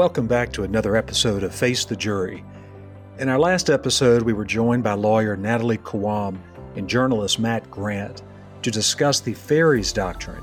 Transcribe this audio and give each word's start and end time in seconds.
Welcome 0.00 0.28
back 0.28 0.50
to 0.54 0.62
another 0.62 0.96
episode 0.96 1.42
of 1.42 1.54
Face 1.54 1.84
the 1.84 1.94
Jury. 1.94 2.42
In 3.18 3.28
our 3.28 3.38
last 3.38 3.68
episode, 3.68 4.22
we 4.22 4.32
were 4.32 4.46
joined 4.46 4.82
by 4.82 4.94
lawyer 4.94 5.36
Natalie 5.36 5.76
Khawam 5.76 6.38
and 6.74 6.88
journalist 6.88 7.38
Matt 7.38 7.70
Grant 7.70 8.22
to 8.62 8.70
discuss 8.70 9.20
the 9.20 9.34
Feres 9.34 9.92
Doctrine, 9.92 10.42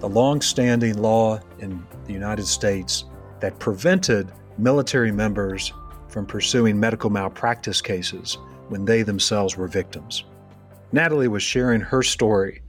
the 0.00 0.08
long 0.08 0.40
standing 0.40 0.96
law 0.96 1.38
in 1.58 1.86
the 2.06 2.14
United 2.14 2.46
States 2.46 3.04
that 3.40 3.58
prevented 3.58 4.32
military 4.56 5.12
members 5.12 5.74
from 6.08 6.24
pursuing 6.24 6.80
medical 6.80 7.10
malpractice 7.10 7.82
cases 7.82 8.38
when 8.70 8.86
they 8.86 9.02
themselves 9.02 9.58
were 9.58 9.68
victims. 9.68 10.24
Natalie 10.92 11.28
was 11.28 11.42
sharing 11.42 11.82
her 11.82 12.02
story 12.02 12.62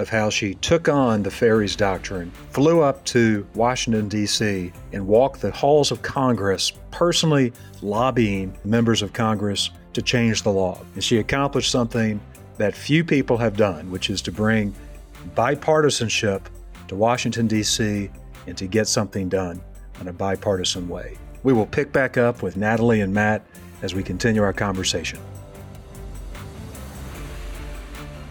of 0.00 0.08
how 0.08 0.30
she 0.30 0.54
took 0.54 0.88
on 0.88 1.22
the 1.22 1.30
Feres 1.30 1.76
Doctrine, 1.76 2.30
flew 2.50 2.80
up 2.80 3.04
to 3.04 3.46
Washington, 3.54 4.08
D.C., 4.08 4.72
and 4.92 5.06
walked 5.06 5.42
the 5.42 5.50
halls 5.50 5.90
of 5.90 6.02
Congress, 6.02 6.72
personally 6.90 7.52
lobbying 7.82 8.56
members 8.64 9.02
of 9.02 9.12
Congress 9.12 9.70
to 9.92 10.02
change 10.02 10.42
the 10.42 10.50
law. 10.50 10.80
And 10.94 11.04
she 11.04 11.18
accomplished 11.18 11.70
something 11.70 12.20
that 12.56 12.74
few 12.74 13.04
people 13.04 13.36
have 13.36 13.56
done, 13.56 13.90
which 13.90 14.10
is 14.10 14.22
to 14.22 14.32
bring 14.32 14.74
bipartisanship 15.34 16.42
to 16.88 16.94
Washington, 16.94 17.46
D.C., 17.46 18.10
and 18.46 18.56
to 18.56 18.66
get 18.66 18.88
something 18.88 19.28
done 19.28 19.60
in 20.00 20.08
a 20.08 20.12
bipartisan 20.12 20.88
way. 20.88 21.18
We 21.42 21.52
will 21.52 21.66
pick 21.66 21.92
back 21.92 22.16
up 22.16 22.42
with 22.42 22.56
Natalie 22.56 23.02
and 23.02 23.12
Matt 23.12 23.44
as 23.82 23.94
we 23.94 24.02
continue 24.02 24.42
our 24.42 24.52
conversation. 24.52 25.18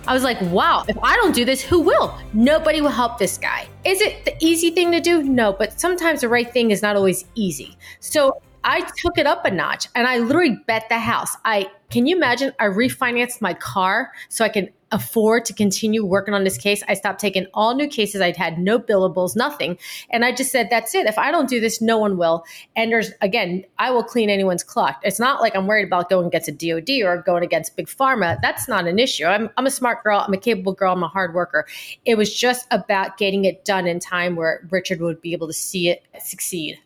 I 0.09 0.13
was 0.13 0.23
like, 0.23 0.41
wow, 0.41 0.85
if 0.87 0.97
I 1.03 1.15
don't 1.17 1.35
do 1.35 1.45
this, 1.45 1.61
who 1.61 1.81
will? 1.81 2.17
Nobody 2.33 2.81
will 2.81 2.89
help 2.89 3.19
this 3.19 3.37
guy. 3.37 3.67
Is 3.85 4.01
it 4.01 4.25
the 4.25 4.35
easy 4.43 4.71
thing 4.71 4.91
to 4.91 4.99
do? 4.99 5.21
No, 5.21 5.53
but 5.53 5.79
sometimes 5.79 6.21
the 6.21 6.29
right 6.29 6.51
thing 6.51 6.71
is 6.71 6.81
not 6.81 6.95
always 6.95 7.25
easy. 7.35 7.77
So 7.99 8.41
I 8.63 8.81
took 8.97 9.19
it 9.19 9.27
up 9.27 9.45
a 9.45 9.51
notch 9.51 9.88
and 9.93 10.07
I 10.07 10.17
literally 10.17 10.57
bet 10.66 10.89
the 10.89 10.97
house. 10.97 11.38
I 11.45 11.69
can 11.91 12.07
you 12.07 12.16
imagine 12.16 12.53
I 12.57 12.66
refinanced 12.66 13.39
my 13.39 13.53
car 13.53 14.11
so 14.29 14.43
I 14.43 14.49
can 14.49 14.69
afford 14.91 15.45
to 15.45 15.53
continue 15.53 16.03
working 16.05 16.33
on 16.33 16.43
this 16.43 16.57
case. 16.57 16.83
I 16.87 16.93
stopped 16.93 17.19
taking 17.19 17.47
all 17.53 17.75
new 17.75 17.87
cases. 17.87 18.21
I'd 18.21 18.37
had 18.37 18.57
no 18.57 18.79
billables, 18.79 19.35
nothing. 19.35 19.77
And 20.09 20.25
I 20.25 20.31
just 20.31 20.51
said, 20.51 20.69
that's 20.69 20.95
it. 20.95 21.05
If 21.05 21.17
I 21.17 21.31
don't 21.31 21.49
do 21.49 21.59
this, 21.59 21.81
no 21.81 21.97
one 21.97 22.17
will. 22.17 22.43
And 22.75 22.91
there's, 22.91 23.11
again, 23.21 23.63
I 23.77 23.91
will 23.91 24.03
clean 24.03 24.29
anyone's 24.29 24.63
clock. 24.63 24.99
It's 25.03 25.19
not 25.19 25.41
like 25.41 25.55
I'm 25.55 25.67
worried 25.67 25.85
about 25.85 26.09
going 26.09 26.27
against 26.27 26.49
a 26.49 26.51
DOD 26.51 27.01
or 27.03 27.21
going 27.21 27.43
against 27.43 27.75
Big 27.75 27.87
Pharma. 27.87 28.39
That's 28.41 28.67
not 28.67 28.87
an 28.87 28.99
issue. 28.99 29.25
I'm, 29.25 29.49
I'm 29.57 29.65
a 29.65 29.71
smart 29.71 30.03
girl. 30.03 30.23
I'm 30.25 30.33
a 30.33 30.37
capable 30.37 30.73
girl. 30.73 30.93
I'm 30.93 31.03
a 31.03 31.07
hard 31.07 31.33
worker. 31.33 31.67
It 32.05 32.15
was 32.15 32.33
just 32.33 32.67
about 32.71 33.17
getting 33.17 33.45
it 33.45 33.65
done 33.65 33.87
in 33.87 33.99
time 33.99 34.35
where 34.35 34.67
Richard 34.69 35.01
would 35.01 35.21
be 35.21 35.33
able 35.33 35.47
to 35.47 35.53
see 35.53 35.89
it 35.89 36.03
succeed. 36.19 36.79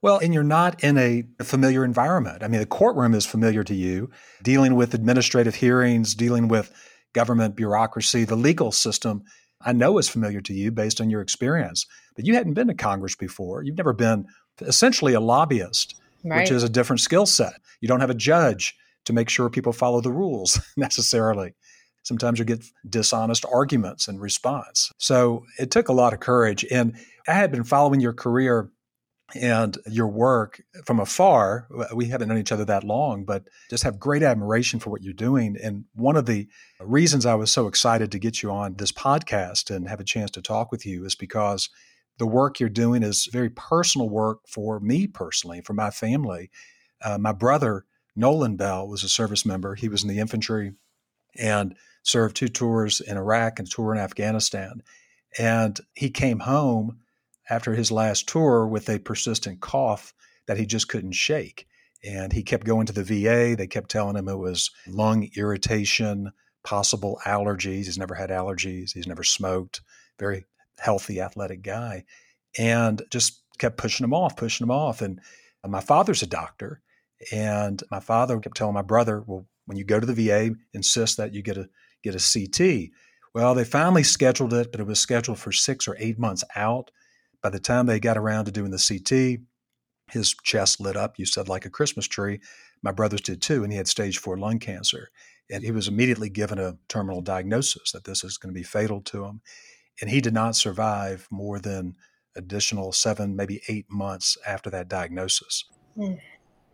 Well, 0.00 0.18
and 0.18 0.32
you're 0.32 0.44
not 0.44 0.82
in 0.84 0.96
a 0.96 1.24
familiar 1.42 1.84
environment. 1.84 2.44
I 2.44 2.48
mean, 2.48 2.60
the 2.60 2.66
courtroom 2.66 3.14
is 3.14 3.26
familiar 3.26 3.64
to 3.64 3.74
you, 3.74 4.10
dealing 4.42 4.76
with 4.76 4.94
administrative 4.94 5.56
hearings, 5.56 6.14
dealing 6.14 6.46
with 6.46 6.72
government 7.18 7.56
bureaucracy, 7.56 8.22
the 8.22 8.36
legal 8.36 8.70
system, 8.70 9.24
I 9.60 9.72
know 9.72 9.98
is 9.98 10.08
familiar 10.08 10.40
to 10.42 10.54
you 10.54 10.70
based 10.70 11.00
on 11.00 11.10
your 11.10 11.20
experience. 11.20 11.84
But 12.14 12.26
you 12.26 12.34
hadn't 12.34 12.54
been 12.54 12.68
to 12.68 12.74
Congress 12.74 13.16
before. 13.16 13.64
You've 13.64 13.76
never 13.76 13.92
been 13.92 14.24
essentially 14.60 15.14
a 15.14 15.20
lobbyist, 15.20 15.96
right. 16.22 16.38
which 16.38 16.52
is 16.52 16.62
a 16.62 16.68
different 16.68 17.00
skill 17.00 17.26
set. 17.26 17.54
You 17.80 17.88
don't 17.88 17.98
have 17.98 18.10
a 18.10 18.14
judge 18.14 18.76
to 19.06 19.12
make 19.12 19.28
sure 19.28 19.50
people 19.50 19.72
follow 19.72 20.00
the 20.00 20.12
rules 20.12 20.60
necessarily. 20.76 21.54
Sometimes 22.04 22.38
you 22.38 22.44
get 22.44 22.64
dishonest 22.88 23.44
arguments 23.52 24.06
in 24.06 24.20
response. 24.20 24.92
So 24.98 25.44
it 25.58 25.72
took 25.72 25.88
a 25.88 25.92
lot 25.92 26.12
of 26.12 26.20
courage. 26.20 26.64
And 26.70 26.96
I 27.26 27.32
had 27.32 27.50
been 27.50 27.64
following 27.64 27.98
your 27.98 28.12
career 28.12 28.70
and 29.34 29.76
your 29.86 30.08
work 30.08 30.62
from 30.86 31.00
afar. 31.00 31.68
We 31.94 32.06
haven't 32.06 32.28
known 32.28 32.38
each 32.38 32.52
other 32.52 32.64
that 32.64 32.84
long, 32.84 33.24
but 33.24 33.44
just 33.68 33.82
have 33.82 33.98
great 33.98 34.22
admiration 34.22 34.80
for 34.80 34.90
what 34.90 35.02
you're 35.02 35.12
doing. 35.12 35.56
And 35.62 35.84
one 35.94 36.16
of 36.16 36.26
the 36.26 36.48
reasons 36.80 37.26
I 37.26 37.34
was 37.34 37.52
so 37.52 37.66
excited 37.66 38.10
to 38.12 38.18
get 38.18 38.42
you 38.42 38.50
on 38.50 38.74
this 38.74 38.92
podcast 38.92 39.74
and 39.74 39.88
have 39.88 40.00
a 40.00 40.04
chance 40.04 40.30
to 40.32 40.42
talk 40.42 40.72
with 40.72 40.86
you 40.86 41.04
is 41.04 41.14
because 41.14 41.68
the 42.18 42.26
work 42.26 42.58
you're 42.58 42.68
doing 42.68 43.02
is 43.02 43.28
very 43.30 43.50
personal 43.50 44.08
work 44.08 44.40
for 44.48 44.80
me 44.80 45.06
personally, 45.06 45.60
for 45.60 45.74
my 45.74 45.90
family. 45.90 46.50
Uh, 47.02 47.18
my 47.18 47.32
brother, 47.32 47.84
Nolan 48.16 48.56
Bell, 48.56 48.88
was 48.88 49.04
a 49.04 49.08
service 49.08 49.44
member. 49.44 49.74
He 49.74 49.88
was 49.88 50.02
in 50.02 50.08
the 50.08 50.18
infantry 50.18 50.72
and 51.36 51.76
served 52.02 52.34
two 52.34 52.48
tours 52.48 53.00
in 53.00 53.16
Iraq 53.16 53.58
and 53.58 53.68
a 53.68 53.70
tour 53.70 53.94
in 53.94 54.00
Afghanistan. 54.00 54.82
And 55.38 55.78
he 55.94 56.10
came 56.10 56.40
home 56.40 57.00
after 57.50 57.74
his 57.74 57.90
last 57.90 58.28
tour 58.28 58.66
with 58.66 58.88
a 58.88 58.98
persistent 58.98 59.60
cough 59.60 60.14
that 60.46 60.58
he 60.58 60.66
just 60.66 60.88
couldn't 60.88 61.12
shake. 61.12 61.66
And 62.04 62.32
he 62.32 62.42
kept 62.42 62.66
going 62.66 62.86
to 62.86 62.92
the 62.92 63.02
VA. 63.02 63.56
They 63.56 63.66
kept 63.66 63.90
telling 63.90 64.16
him 64.16 64.28
it 64.28 64.38
was 64.38 64.70
lung 64.86 65.28
irritation, 65.36 66.32
possible 66.62 67.20
allergies. 67.26 67.84
He's 67.84 67.98
never 67.98 68.14
had 68.14 68.30
allergies. 68.30 68.92
He's 68.92 69.06
never 69.06 69.24
smoked. 69.24 69.80
Very 70.18 70.44
healthy, 70.78 71.20
athletic 71.20 71.62
guy. 71.62 72.04
And 72.56 73.02
just 73.10 73.42
kept 73.58 73.76
pushing 73.76 74.04
him 74.04 74.14
off, 74.14 74.36
pushing 74.36 74.64
him 74.64 74.70
off. 74.70 75.02
And 75.02 75.20
my 75.66 75.80
father's 75.80 76.22
a 76.22 76.26
doctor. 76.26 76.80
And 77.32 77.82
my 77.90 78.00
father 78.00 78.38
kept 78.38 78.56
telling 78.56 78.74
my 78.74 78.82
brother, 78.82 79.24
well, 79.26 79.46
when 79.66 79.76
you 79.76 79.84
go 79.84 79.98
to 79.98 80.06
the 80.06 80.14
VA, 80.14 80.54
insist 80.72 81.16
that 81.16 81.34
you 81.34 81.42
get 81.42 81.58
a 81.58 81.68
get 82.02 82.14
a 82.14 82.48
CT. 82.48 82.90
Well, 83.34 83.54
they 83.54 83.64
finally 83.64 84.02
scheduled 84.02 84.54
it, 84.54 84.70
but 84.70 84.80
it 84.80 84.86
was 84.86 85.00
scheduled 85.00 85.38
for 85.38 85.52
six 85.52 85.88
or 85.88 85.96
eight 85.98 86.18
months 86.18 86.44
out. 86.56 86.90
By 87.42 87.50
the 87.50 87.60
time 87.60 87.86
they 87.86 88.00
got 88.00 88.18
around 88.18 88.46
to 88.46 88.52
doing 88.52 88.70
the 88.70 88.78
CT, 88.78 89.40
his 90.10 90.34
chest 90.42 90.80
lit 90.80 90.96
up, 90.96 91.18
you 91.18 91.26
said, 91.26 91.48
like 91.48 91.64
a 91.64 91.70
Christmas 91.70 92.06
tree. 92.06 92.40
My 92.82 92.92
brothers 92.92 93.20
did 93.20 93.42
too, 93.42 93.62
and 93.62 93.72
he 93.72 93.76
had 93.76 93.88
stage 93.88 94.18
four 94.18 94.36
lung 94.36 94.58
cancer. 94.58 95.10
And 95.50 95.64
he 95.64 95.70
was 95.70 95.88
immediately 95.88 96.28
given 96.28 96.58
a 96.58 96.76
terminal 96.88 97.20
diagnosis 97.20 97.92
that 97.92 98.04
this 98.04 98.22
is 98.24 98.36
going 98.36 98.52
to 98.52 98.58
be 98.58 98.64
fatal 98.64 99.00
to 99.02 99.24
him. 99.24 99.40
And 100.00 100.10
he 100.10 100.20
did 100.20 100.34
not 100.34 100.56
survive 100.56 101.26
more 101.30 101.58
than 101.58 101.96
additional 102.36 102.92
seven, 102.92 103.34
maybe 103.34 103.62
eight 103.68 103.86
months 103.90 104.36
after 104.46 104.70
that 104.70 104.88
diagnosis. 104.88 105.64
Mm. 105.96 106.20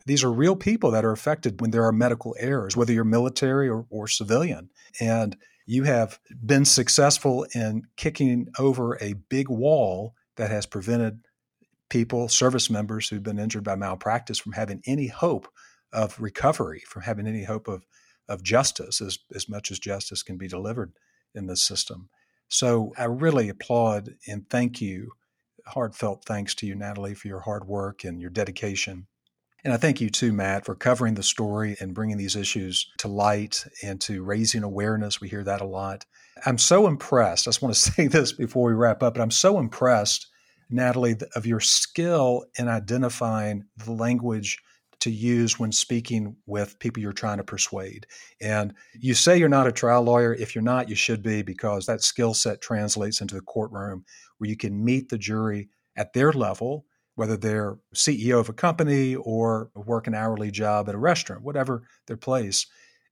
These 0.07 0.23
are 0.23 0.33
real 0.33 0.57
people 0.57 0.91
that 0.91 1.05
are 1.05 1.13
affected 1.13 1.61
when 1.61 1.71
there 1.71 1.85
are 1.85 1.93
medical 1.93 2.37
errors, 2.39 2.77
whether 2.77 2.93
you're 2.93 3.05
military 3.05 3.69
or, 3.69 3.87
or 3.89 4.07
civilian. 4.07 4.69
And 5.01 5.37
you 5.67 5.85
have 5.85 6.19
been 6.45 6.67
successful 6.67 7.47
in 7.55 7.85
kicking 7.97 8.49
over 8.59 8.99
a 9.01 9.15
big 9.15 9.49
wall 9.49 10.15
that 10.37 10.51
has 10.51 10.67
prevented 10.67 11.21
people, 11.91 12.29
service 12.29 12.71
members 12.71 13.09
who've 13.09 13.23
been 13.23 13.39
injured 13.39 13.65
by 13.65 13.77
malpractice, 13.77 14.39
from 14.39 14.53
having 14.53 14.83
any 14.87 15.09
hope 15.09 15.49
of 15.93 16.21
recovery, 16.21 16.83
from 16.89 17.03
having 17.03 17.27
any 17.27 17.45
hope 17.45 17.69
of, 17.69 17.85
of 18.29 18.43
justice, 18.43 19.01
as, 19.01 19.19
as 19.35 19.49
much 19.49 19.71
as 19.71 19.79
justice 19.79 20.23
can 20.23 20.37
be 20.37 20.49
delivered 20.49 20.93
in 21.35 21.47
this 21.47 21.63
system. 21.63 22.09
So 22.49 22.93
I 22.99 23.05
really 23.05 23.49
applaud 23.49 24.15
and 24.27 24.49
thank 24.49 24.81
you, 24.81 25.13
heartfelt 25.67 26.25
thanks 26.25 26.55
to 26.57 26.67
you, 26.67 26.75
Natalie, 26.75 27.15
for 27.15 27.29
your 27.29 27.41
hard 27.41 27.67
work 27.67 28.05
and 28.05 28.21
your 28.21 28.31
dedication. 28.31 29.07
And 29.65 29.73
I 29.73 29.79
thank 29.79 30.01
you 30.01 30.11
too, 30.11 30.33
Matt, 30.33 30.67
for 30.67 30.75
covering 30.75 31.15
the 31.15 31.23
story 31.23 31.75
and 31.81 31.95
bringing 31.95 32.19
these 32.19 32.37
issues 32.37 32.87
to 32.99 33.09
light 33.09 33.65
and 33.83 33.99
to 34.03 34.23
raising 34.23 34.63
awareness. 34.63 35.23
We 35.23 35.31
hear 35.31 35.43
that 35.45 35.63
a 35.63 35.67
lot. 35.67 36.05
I'm 36.45 36.59
so 36.59 36.87
impressed. 36.87 37.47
I 37.47 37.49
just 37.49 37.63
want 37.63 37.75
to 37.75 37.81
say 37.93 38.07
this 38.07 38.33
before 38.33 38.69
we 38.69 38.75
wrap 38.75 39.03
up, 39.03 39.15
but 39.15 39.23
I'm 39.23 39.31
so 39.31 39.59
impressed, 39.59 40.27
Natalie, 40.69 41.17
of 41.35 41.47
your 41.47 41.61
skill 41.61 42.45
in 42.59 42.69
identifying 42.69 43.65
the 43.79 43.93
language 43.93 44.59
to 45.01 45.11
use 45.11 45.59
when 45.59 45.73
speaking 45.73 46.37
with 46.47 46.79
people 46.79 47.03
you're 47.03 47.13
trying 47.13 47.39
to 47.39 47.45
persuade. 47.45 48.07
And 48.41 48.75
you 48.95 49.15
say 49.15 49.39
you're 49.39 49.49
not 49.49 49.67
a 49.67 49.73
trial 49.73 50.03
lawyer. 50.03 50.35
If 50.35 50.55
you're 50.55 50.63
not, 50.63 50.89
you 50.89 50.95
should 50.95 51.23
be 51.23 51.43
because 51.43 51.87
that 51.87 52.03
skill 52.03 52.35
set 52.35 52.61
translates 52.61 53.21
into 53.21 53.35
the 53.35 53.41
courtroom 53.41 54.05
where 54.39 54.49
you 54.49 54.57
can 54.57 54.85
meet 54.85 55.09
the 55.09 55.19
jury 55.19 55.69
at 55.97 56.13
their 56.13 56.33
level 56.33 56.85
whether 57.15 57.37
they're 57.37 57.79
CEO 57.95 58.41
of 58.41 58.49
a 58.49 58.53
company 58.53 59.15
or 59.15 59.71
work 59.75 60.07
an 60.07 60.15
hourly 60.15 60.51
job 60.51 60.89
at 60.89 60.95
a 60.95 60.99
restaurant, 60.99 61.43
whatever 61.43 61.83
their 62.07 62.17
place, 62.17 62.67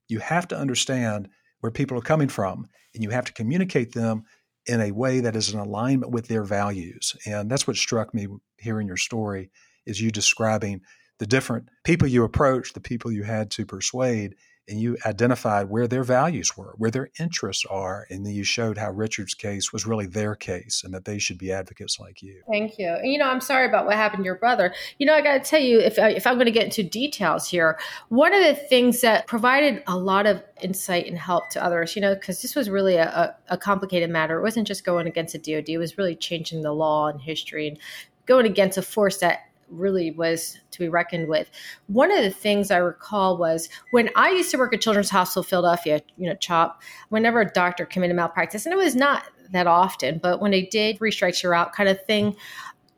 you 0.09 0.19
have 0.19 0.49
to 0.49 0.59
understand 0.59 1.29
where 1.61 1.71
people 1.71 1.97
are 1.97 2.03
coming 2.03 2.29
from 2.29 2.67
and 2.95 3.03
you 3.03 3.11
have 3.11 3.25
to 3.25 3.33
communicate 3.33 3.93
them 3.93 4.25
in 4.67 4.81
a 4.81 4.93
way 4.93 5.21
that 5.21 5.37
is 5.37 5.53
in 5.53 5.59
alignment 5.59 6.13
with 6.13 6.29
their 6.29 6.45
values. 6.45 7.17
And 7.27 7.51
that's 7.51 7.67
what 7.67 7.77
struck 7.77 8.15
me 8.15 8.29
hearing 8.59 8.87
your 8.87 8.97
story 8.97 9.51
is 9.87 10.01
you 10.01 10.11
describing 10.11 10.83
the 11.19 11.27
different 11.27 11.69
people 11.85 12.09
you 12.09 12.25
approached, 12.25 12.75
the 12.75 12.81
people 12.81 13.13
you 13.13 13.23
had 13.23 13.51
to 13.53 13.67
persuade, 13.67 14.35
and 14.69 14.81
you 14.81 14.97
identified 15.05 15.69
where 15.69 15.89
their 15.89 16.05
values 16.05 16.57
were, 16.57 16.75
where 16.79 16.91
their 16.91 17.11
interests 17.19 17.65
are, 17.69 18.07
and 18.11 18.25
then 18.25 18.33
you 18.33 18.45
showed 18.45 18.79
how 18.79 18.91
Richard's 18.91 19.35
case 19.35 19.73
was 19.73 19.87
really 19.87 20.07
their 20.07 20.35
case 20.35 20.83
and 20.85 20.95
that 20.95 21.05
they 21.05 21.19
should 21.19 21.39
be 21.39 21.51
advocates 21.51 21.99
like 21.99 22.23
you. 22.23 22.43
Thank 22.51 22.79
you. 22.79 22.89
And, 22.89 23.11
you 23.11 23.19
know, 23.19 23.29
I'm 23.29 23.41
sorry 23.41 23.67
about 23.67 23.87
what 23.87 23.97
happened 23.97 24.23
to 24.23 24.25
your 24.25 24.37
brother. 24.37 24.73
You 24.99 25.07
know, 25.07 25.15
I 25.15 25.21
got 25.21 25.33
to 25.33 25.51
tell 25.51 25.61
you, 25.61 25.81
if, 25.81 25.99
I, 25.99 26.11
if 26.11 26.27
I'm 26.27 26.35
going 26.35 26.47
to 26.47 26.53
get 26.53 26.65
into 26.65 26.83
details 26.83 27.49
here, 27.49 27.79
one 28.09 28.33
of 28.33 28.43
the 28.43 28.55
things 28.55 29.01
that 29.01 29.27
provided 29.27 29.83
a 29.87 29.97
lot 29.97 30.27
of 30.27 30.43
insight 30.63 31.07
and 31.07 31.19
help 31.19 31.51
to 31.51 31.65
others, 31.65 31.97
you 31.97 32.03
know, 32.03 32.15
because 32.15 32.41
this 32.43 32.55
was 32.55 32.71
really 32.71 32.97
a, 32.97 33.35
a 33.49 33.59
complicated 33.59 34.11
matter. 34.11 34.39
It 34.39 34.43
wasn't 34.43 34.69
just 34.69 34.85
going 34.85 35.07
against 35.07 35.33
the 35.33 35.39
DOD, 35.39 35.69
it 35.71 35.79
was 35.79 35.99
really 35.99 36.15
changing 36.15 36.63
the 36.63 36.73
law 36.73 37.09
and 37.09 37.21
history 37.21 37.69
and 37.69 37.79
going 38.27 38.47
against 38.47 38.79
a 38.79 38.83
force 38.83 39.19
that 39.19 39.41
really 39.73 40.11
was 40.11 40.59
to 40.71 40.79
be 40.79 40.89
reckoned 40.89 41.29
with. 41.29 41.51
One 41.87 42.11
of 42.11 42.23
the 42.23 42.31
things 42.31 42.71
I 42.71 42.77
recall 42.77 43.37
was 43.37 43.69
when 43.91 44.11
I 44.17 44.31
used 44.31 44.51
to 44.53 44.59
work 44.59 44.75
at 44.75 44.81
Children's 44.81 45.11
Hospital 45.11 45.43
Philadelphia, 45.43 46.03
you 46.17 46.29
know, 46.29 46.37
CHOP, 46.37 46.83
whenever 47.09 47.41
a 47.41 47.51
doctor 47.51 47.87
committed 47.87 48.17
malpractice, 48.17 48.67
and 48.67 48.73
it 48.73 48.79
was 48.79 48.95
not 48.95 49.25
that 49.53 49.67
often, 49.67 50.19
but 50.23 50.41
when 50.41 50.51
they 50.51 50.63
did 50.63 50.99
restructure 50.99 51.57
out 51.57 51.73
kind 51.73 51.89
of 51.89 52.03
thing, 52.05 52.37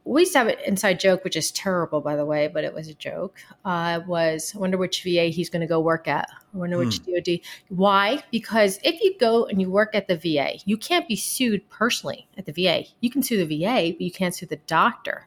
we 0.04 0.22
used 0.22 0.32
to 0.32 0.38
have 0.38 0.48
an 0.48 0.56
inside 0.66 1.00
joke, 1.00 1.24
which 1.24 1.36
is 1.36 1.50
terrible, 1.50 2.00
by 2.00 2.14
the 2.14 2.26
way, 2.26 2.48
but 2.48 2.62
it 2.62 2.74
was 2.74 2.88
a 2.88 2.94
joke. 2.94 3.38
Uh, 3.64 4.00
was 4.06 4.52
I 4.54 4.58
wonder 4.58 4.76
which 4.76 5.02
VA 5.02 5.24
he's 5.24 5.48
going 5.48 5.62
to 5.62 5.66
go 5.66 5.80
work 5.80 6.06
at. 6.06 6.28
I 6.54 6.56
wonder 6.58 6.76
which 6.76 6.98
hmm. 6.98 7.14
DOD. 7.14 7.40
Why? 7.68 8.22
Because 8.30 8.78
if 8.84 9.02
you 9.02 9.16
go 9.18 9.46
and 9.46 9.60
you 9.60 9.70
work 9.70 9.94
at 9.94 10.06
the 10.06 10.16
VA, 10.16 10.58
you 10.66 10.76
can't 10.76 11.08
be 11.08 11.16
sued 11.16 11.68
personally 11.70 12.28
at 12.36 12.44
the 12.44 12.52
VA. 12.52 12.84
You 13.00 13.10
can 13.10 13.22
sue 13.22 13.44
the 13.44 13.58
VA, 13.58 13.92
but 13.92 14.00
you 14.02 14.12
can't 14.12 14.34
sue 14.34 14.46
the 14.46 14.60
doctor. 14.66 15.26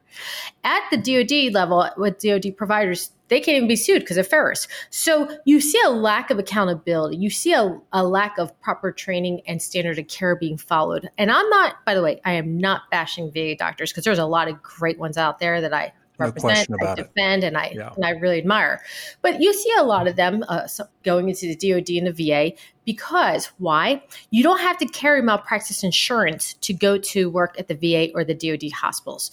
At 0.64 0.84
the 0.92 0.98
DOD 0.98 1.54
level, 1.54 1.90
with 1.98 2.20
DOD 2.20 2.56
providers, 2.56 3.12
they 3.30 3.40
can't 3.40 3.58
even 3.58 3.68
be 3.68 3.76
sued 3.76 4.02
because 4.02 4.18
of 4.18 4.28
Feres. 4.28 4.68
So 4.90 5.30
you 5.46 5.60
see 5.60 5.80
a 5.86 5.90
lack 5.90 6.30
of 6.30 6.40
accountability. 6.40 7.18
You 7.18 7.30
see 7.30 7.54
a, 7.54 7.80
a 7.92 8.06
lack 8.06 8.38
of 8.38 8.60
proper 8.62 8.92
training 8.92 9.42
and 9.48 9.62
standard 9.62 10.00
of 10.00 10.08
care 10.08 10.36
being 10.36 10.58
followed. 10.58 11.10
And 11.18 11.32
I'm 11.32 11.50
not, 11.50 11.84
by 11.86 11.94
the 11.94 12.02
way, 12.02 12.22
I 12.26 12.34
am 12.34 12.58
not 12.58 12.84
bashing 12.92 13.32
VA 13.32 13.56
doctors 13.56 13.92
because 13.92 14.04
there's 14.04 14.20
a 14.20 14.26
lot 14.26 14.48
of 14.48 14.62
great 14.62 15.00
ones 15.00 15.18
out 15.18 15.40
there 15.40 15.62
that 15.62 15.74
I 15.74 15.94
represent, 16.18 16.70
no 16.70 16.78
I 16.82 16.96
defend, 16.96 17.44
it. 17.44 17.48
and 17.48 17.58
I 17.58 17.72
yeah. 17.76 17.94
and 17.96 18.06
I 18.06 18.12
really 18.12 18.40
admire. 18.40 18.82
But 19.22 19.42
you 19.42 19.54
see 19.54 19.72
a 19.78 19.84
lot 19.84 20.08
of 20.08 20.16
them 20.16 20.44
uh, 20.48 20.68
going 21.04 21.30
into 21.30 21.54
the 21.54 21.56
DoD 21.56 21.90
and 21.90 22.08
the 22.08 22.12
VA 22.12 22.56
because 22.86 23.52
why? 23.58 24.04
You 24.32 24.44
don't 24.44 24.60
have 24.60 24.78
to 24.80 24.86
carry 24.88 25.22
malpractice 25.22 25.84
insurance 25.84 26.54
to 26.56 26.74
go 26.74 26.98
to 26.98 27.30
work 27.30 27.60
at 27.60 27.68
the 27.68 27.76
VA 27.76 28.12
or 28.14 28.24
the 28.24 28.34
DoD 28.34 28.72
hospitals. 28.72 29.32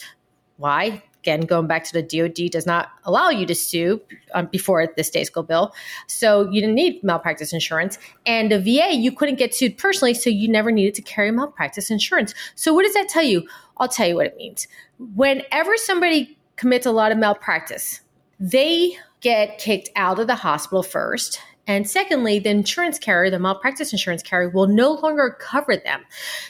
Why? 0.57 1.03
Again, 1.25 1.41
going 1.41 1.67
back 1.67 1.85
to 1.85 1.93
the 1.95 2.03
DOD 2.03 2.51
does 2.51 2.67
not 2.67 2.91
allow 3.05 3.31
you 3.31 3.47
to 3.47 3.55
sue 3.55 3.99
um, 4.35 4.47
before 4.53 4.87
the 4.95 5.01
Stayskal 5.01 5.47
bill. 5.47 5.73
So 6.07 6.51
you 6.51 6.61
didn't 6.61 6.75
need 6.75 7.03
malpractice 7.03 7.55
insurance. 7.55 7.97
And 8.27 8.53
the 8.53 8.61
VA, 8.61 8.95
you 8.95 9.11
couldn't 9.11 9.37
get 9.37 9.55
sued 9.55 9.79
personally, 9.79 10.13
so 10.13 10.29
you 10.29 10.49
never 10.49 10.71
needed 10.71 10.93
to 10.97 11.03
carry 11.03 11.31
malpractice 11.31 11.91
insurance. 11.91 12.35
So 12.57 12.75
what 12.75 12.83
does 12.83 12.93
that 12.93 13.09
tell 13.09 13.23
you? 13.23 13.49
I'll 13.79 13.89
tell 13.89 14.07
you 14.07 14.17
what 14.17 14.27
it 14.27 14.37
means. 14.37 14.69
Whenever 14.99 15.79
somebody 15.79 16.37
commits 16.57 16.85
a 16.85 16.93
lot 16.93 17.11
of 17.11 17.17
malpractice, 17.17 18.03
they 18.39 18.99
get 19.23 19.57
kicked 19.57 19.89
out 19.97 20.19
of 20.19 20.27
the 20.27 20.35
hospital 20.35 20.83
first. 20.83 21.41
And 21.67 21.89
secondly, 21.89 22.39
the 22.39 22.51
insurance 22.51 22.99
carrier, 22.99 23.31
the 23.31 23.39
malpractice 23.39 23.93
insurance 23.93 24.23
carrier, 24.23 24.51
will 24.51 24.67
no 24.67 24.93
longer 24.93 25.39
cover 25.41 25.75
them. 25.79 26.03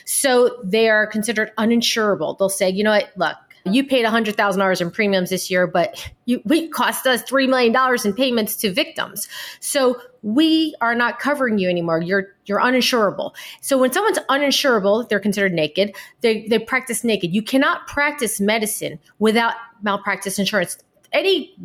So 0.03 0.59
they 0.61 0.89
are 0.89 1.07
considered 1.07 1.53
uninsurable. 1.57 2.37
They'll 2.37 2.49
say, 2.49 2.69
you 2.69 2.83
know 2.83 2.91
what, 2.91 3.11
look, 3.15 3.37
you 3.65 3.83
paid 3.83 4.05
$100,000 4.05 4.81
in 4.81 4.91
premiums 4.91 5.29
this 5.31 5.49
year, 5.49 5.65
but 5.65 6.11
you, 6.25 6.41
we 6.45 6.67
cost 6.69 7.07
us 7.07 7.23
$3 7.23 7.49
million 7.49 7.75
in 8.05 8.13
payments 8.13 8.55
to 8.57 8.71
victims. 8.71 9.27
So 9.59 9.99
we 10.21 10.75
are 10.81 10.93
not 10.93 11.19
covering 11.19 11.57
you 11.57 11.69
anymore. 11.69 12.01
You're, 12.01 12.27
you're 12.45 12.59
uninsurable. 12.59 13.33
So 13.61 13.77
when 13.77 13.91
someone's 13.91 14.19
uninsurable, 14.29 15.09
they're 15.09 15.19
considered 15.19 15.53
naked. 15.53 15.95
They, 16.21 16.47
they 16.47 16.59
practice 16.59 17.03
naked. 17.03 17.33
You 17.33 17.41
cannot 17.41 17.87
practice 17.87 18.39
medicine 18.39 18.99
without 19.19 19.55
malpractice 19.81 20.37
insurance. 20.37 20.77
Any 21.11 21.55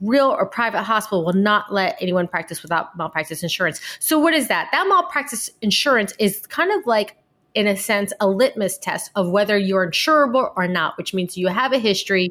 real 0.00 0.28
or 0.28 0.46
private 0.46 0.82
hospital 0.82 1.24
will 1.24 1.32
not 1.32 1.72
let 1.72 1.96
anyone 2.00 2.26
practice 2.26 2.62
without 2.62 2.96
malpractice 2.96 3.42
insurance. 3.42 3.80
So 3.98 4.18
what 4.18 4.34
is 4.34 4.48
that? 4.48 4.68
That 4.72 4.86
malpractice 4.88 5.50
insurance 5.60 6.14
is 6.18 6.46
kind 6.46 6.70
of 6.72 6.86
like 6.86 7.16
in 7.54 7.66
a 7.66 7.76
sense, 7.76 8.12
a 8.20 8.28
litmus 8.28 8.78
test 8.78 9.10
of 9.14 9.30
whether 9.30 9.58
you're 9.58 9.86
insurable 9.86 10.52
or 10.56 10.68
not, 10.68 10.96
which 10.96 11.14
means 11.14 11.36
you 11.36 11.48
have 11.48 11.72
a 11.72 11.78
history 11.78 12.30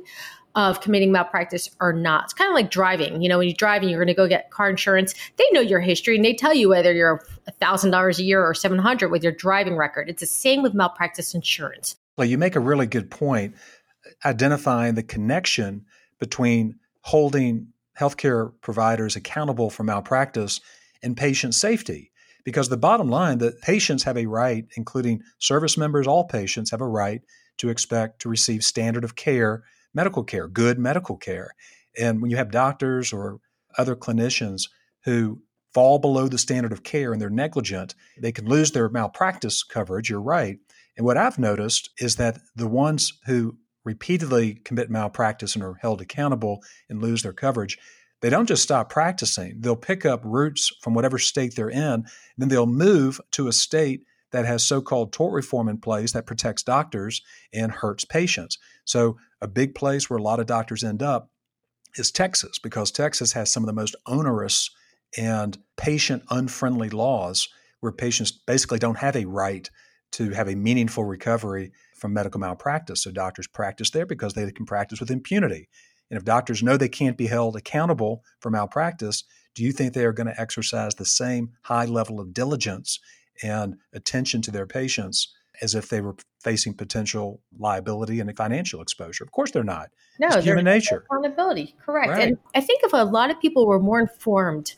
of 0.56 0.82
committing 0.82 1.12
malpractice 1.12 1.70
or 1.80 1.94
not. 1.94 2.26
It's 2.26 2.34
kind 2.34 2.50
of 2.50 2.56
like 2.56 2.72
driving. 2.72 3.22
You 3.22 3.30
know, 3.30 3.38
when 3.38 3.48
you're 3.48 3.56
driving, 3.56 3.90
you're 3.90 4.00
going 4.00 4.08
to 4.08 4.14
go 4.14 4.28
get 4.28 4.50
car 4.50 4.70
insurance. 4.70 5.14
They 5.38 5.46
know 5.52 5.62
your 5.62 5.80
history 5.80 6.16
and 6.16 6.26
they 6.26 6.34
tell 6.34 6.54
you 6.54 6.70
whether 6.70 6.92
you're 6.92 7.24
thousand 7.60 7.92
dollars 7.92 8.20
a 8.20 8.24
year 8.24 8.44
or 8.44 8.54
seven 8.54 8.80
hundred 8.80 9.10
with 9.10 9.24
your 9.24 9.32
driving 9.32 9.78
record. 9.78 10.10
It's 10.10 10.22
the 10.22 10.28
same 10.28 10.62
with 10.62 10.74
malpractice 10.74 11.34
insurance. 11.34 11.96
Well, 12.18 12.28
you 12.28 12.38
make 12.38 12.56
a 12.56 12.60
really 12.60 12.88
good 12.88 13.12
point, 13.12 13.56
identifying 14.26 14.96
the 14.96 15.04
connection 15.04 15.86
between 16.20 16.76
holding 17.02 17.68
healthcare 17.98 18.52
providers 18.62 19.16
accountable 19.16 19.70
for 19.70 19.84
malpractice 19.84 20.62
and 21.02 21.16
patient 21.16 21.54
safety. 21.54 22.09
Because 22.44 22.70
the 22.70 22.78
bottom 22.78 23.10
line 23.10 23.38
that 23.40 23.62
patients 23.62 24.04
have 24.04 24.18
a 24.18 24.26
right, 24.26 24.66
including 24.76 25.24
service 25.40 25.78
members, 25.78 26.08
all 26.08 26.24
patients 26.24 26.72
have 26.72 26.82
a 26.82 26.88
right 26.88 27.22
to 27.58 27.70
expect 27.70 28.22
to 28.22 28.30
receive 28.30 28.64
standard 28.64 29.04
of 29.04 29.16
care, 29.16 29.64
medical 29.94 30.24
care, 30.24 30.48
good 30.48 30.80
medical 30.80 31.18
care. 31.18 31.54
And 32.00 32.22
when 32.22 32.32
you 32.32 32.38
have 32.38 32.52
doctors 32.52 33.12
or 33.12 33.40
other 33.78 33.96
clinicians 33.96 34.70
who 35.04 35.42
fall 35.74 36.00
below 36.00 36.28
the 36.28 36.38
standard 36.38 36.72
of 36.72 36.84
care 36.84 37.14
and 37.14 37.22
they're 37.22 37.30
negligent, 37.30 37.94
they 38.20 38.32
can 38.32 38.48
lose 38.48 38.72
their 38.72 38.90
malpractice 38.90 39.64
coverage. 39.64 40.10
You're 40.10 40.22
right. 40.22 40.58
And 40.98 41.06
what 41.06 41.18
I've 41.18 41.40
noticed 41.40 41.90
is 42.00 42.16
that 42.16 42.40
the 42.56 42.68
ones 42.68 43.14
who 43.26 43.58
repeatedly 43.86 44.56
commit 44.56 44.90
malpractice 44.90 45.56
and 45.56 45.64
are 45.64 45.76
held 45.76 46.02
accountable 46.02 46.62
and 46.90 47.02
lose 47.02 47.24
their 47.24 47.34
coverage, 47.34 47.78
they 48.22 48.30
don't 48.30 48.48
just 48.48 48.64
stop 48.64 48.90
practicing. 48.90 49.62
They'll 49.62 49.76
pick 49.76 50.06
up 50.06 50.22
roots 50.24 50.72
from 50.82 50.94
whatever 50.94 51.18
state 51.18 51.56
they're 51.56 51.70
in, 51.70 52.06
then 52.38 52.50
they'll 52.50 52.66
move 52.66 53.22
to 53.32 53.48
a 53.48 53.54
state 53.54 54.04
that 54.32 54.46
has 54.46 54.64
so 54.64 54.82
called 54.82 55.12
tort 55.12 55.34
reform 55.34 55.68
in 55.70 55.78
place 55.78 56.12
that 56.12 56.28
protects 56.28 56.64
doctors 56.64 57.22
and 57.54 57.72
hurts 57.72 58.06
patients. 58.06 58.58
So, 58.86 59.18
a 59.42 59.48
big 59.48 59.74
place 59.74 60.10
where 60.10 60.20
a 60.20 60.24
lot 60.24 60.40
of 60.40 60.46
doctors 60.46 60.84
end 60.84 61.02
up 61.02 61.32
is 61.96 62.12
Texas, 62.12 62.60
because 62.60 62.92
Texas 62.92 63.34
has 63.34 63.52
some 63.52 63.64
of 63.64 63.68
the 63.68 63.74
most 63.74 63.96
onerous 64.06 64.70
and 65.18 65.58
patient 65.78 66.24
unfriendly 66.30 66.90
laws 66.90 67.48
where 67.80 67.92
patients 67.92 68.32
basically 68.32 68.80
don't 68.80 68.98
have 68.98 69.16
a 69.16 69.26
right 69.26 69.70
to 70.12 70.32
have 70.32 70.50
a 70.50 70.56
meaningful 70.56 71.06
recovery 71.06 71.72
from 71.96 72.14
medical 72.14 72.40
malpractice. 72.40 73.04
So, 73.04 73.12
doctors 73.12 73.48
practice 73.48 73.90
there 73.90 74.06
because 74.06 74.34
they 74.34 74.52
can 74.52 74.66
practice 74.66 75.00
with 75.00 75.12
impunity. 75.12 75.70
And 76.10 76.18
if 76.18 76.26
doctors 76.26 76.64
know 76.64 76.78
they 76.78 76.90
can't 76.90 77.18
be 77.18 77.28
held 77.28 77.56
accountable 77.56 78.24
for 78.40 78.50
malpractice, 78.50 79.24
do 79.56 79.64
you 79.64 79.72
think 79.72 79.94
they 79.94 80.06
are 80.06 80.14
going 80.14 80.28
to 80.28 80.40
exercise 80.40 80.96
the 80.96 81.06
same 81.06 81.52
high 81.64 81.86
level 81.86 82.20
of 82.20 82.34
diligence 82.34 83.00
and 83.44 83.76
attention 83.94 84.42
to 84.44 84.52
their 84.52 84.66
patients 84.66 85.34
as 85.62 85.76
if 85.76 85.90
they 85.90 86.02
were 86.02 86.16
facing 86.42 86.74
potential 86.74 87.42
liability 87.58 88.20
and 88.20 88.36
financial 88.36 88.82
exposure? 88.82 89.24
Of 89.24 89.32
course, 89.32 89.52
they're 89.52 89.64
not. 89.64 89.90
No, 90.20 90.28
it's 90.28 90.46
human 90.46 90.66
nature. 90.66 91.06
Accountability, 91.10 91.76
correct. 91.86 92.10
Right. 92.10 92.28
And 92.30 92.38
I 92.56 92.62
think 92.62 92.84
if 92.84 92.94
a 92.94 93.04
lot 93.04 93.30
of 93.30 93.40
people 93.40 93.68
were 93.68 93.80
more 93.80 94.00
informed, 94.00 94.74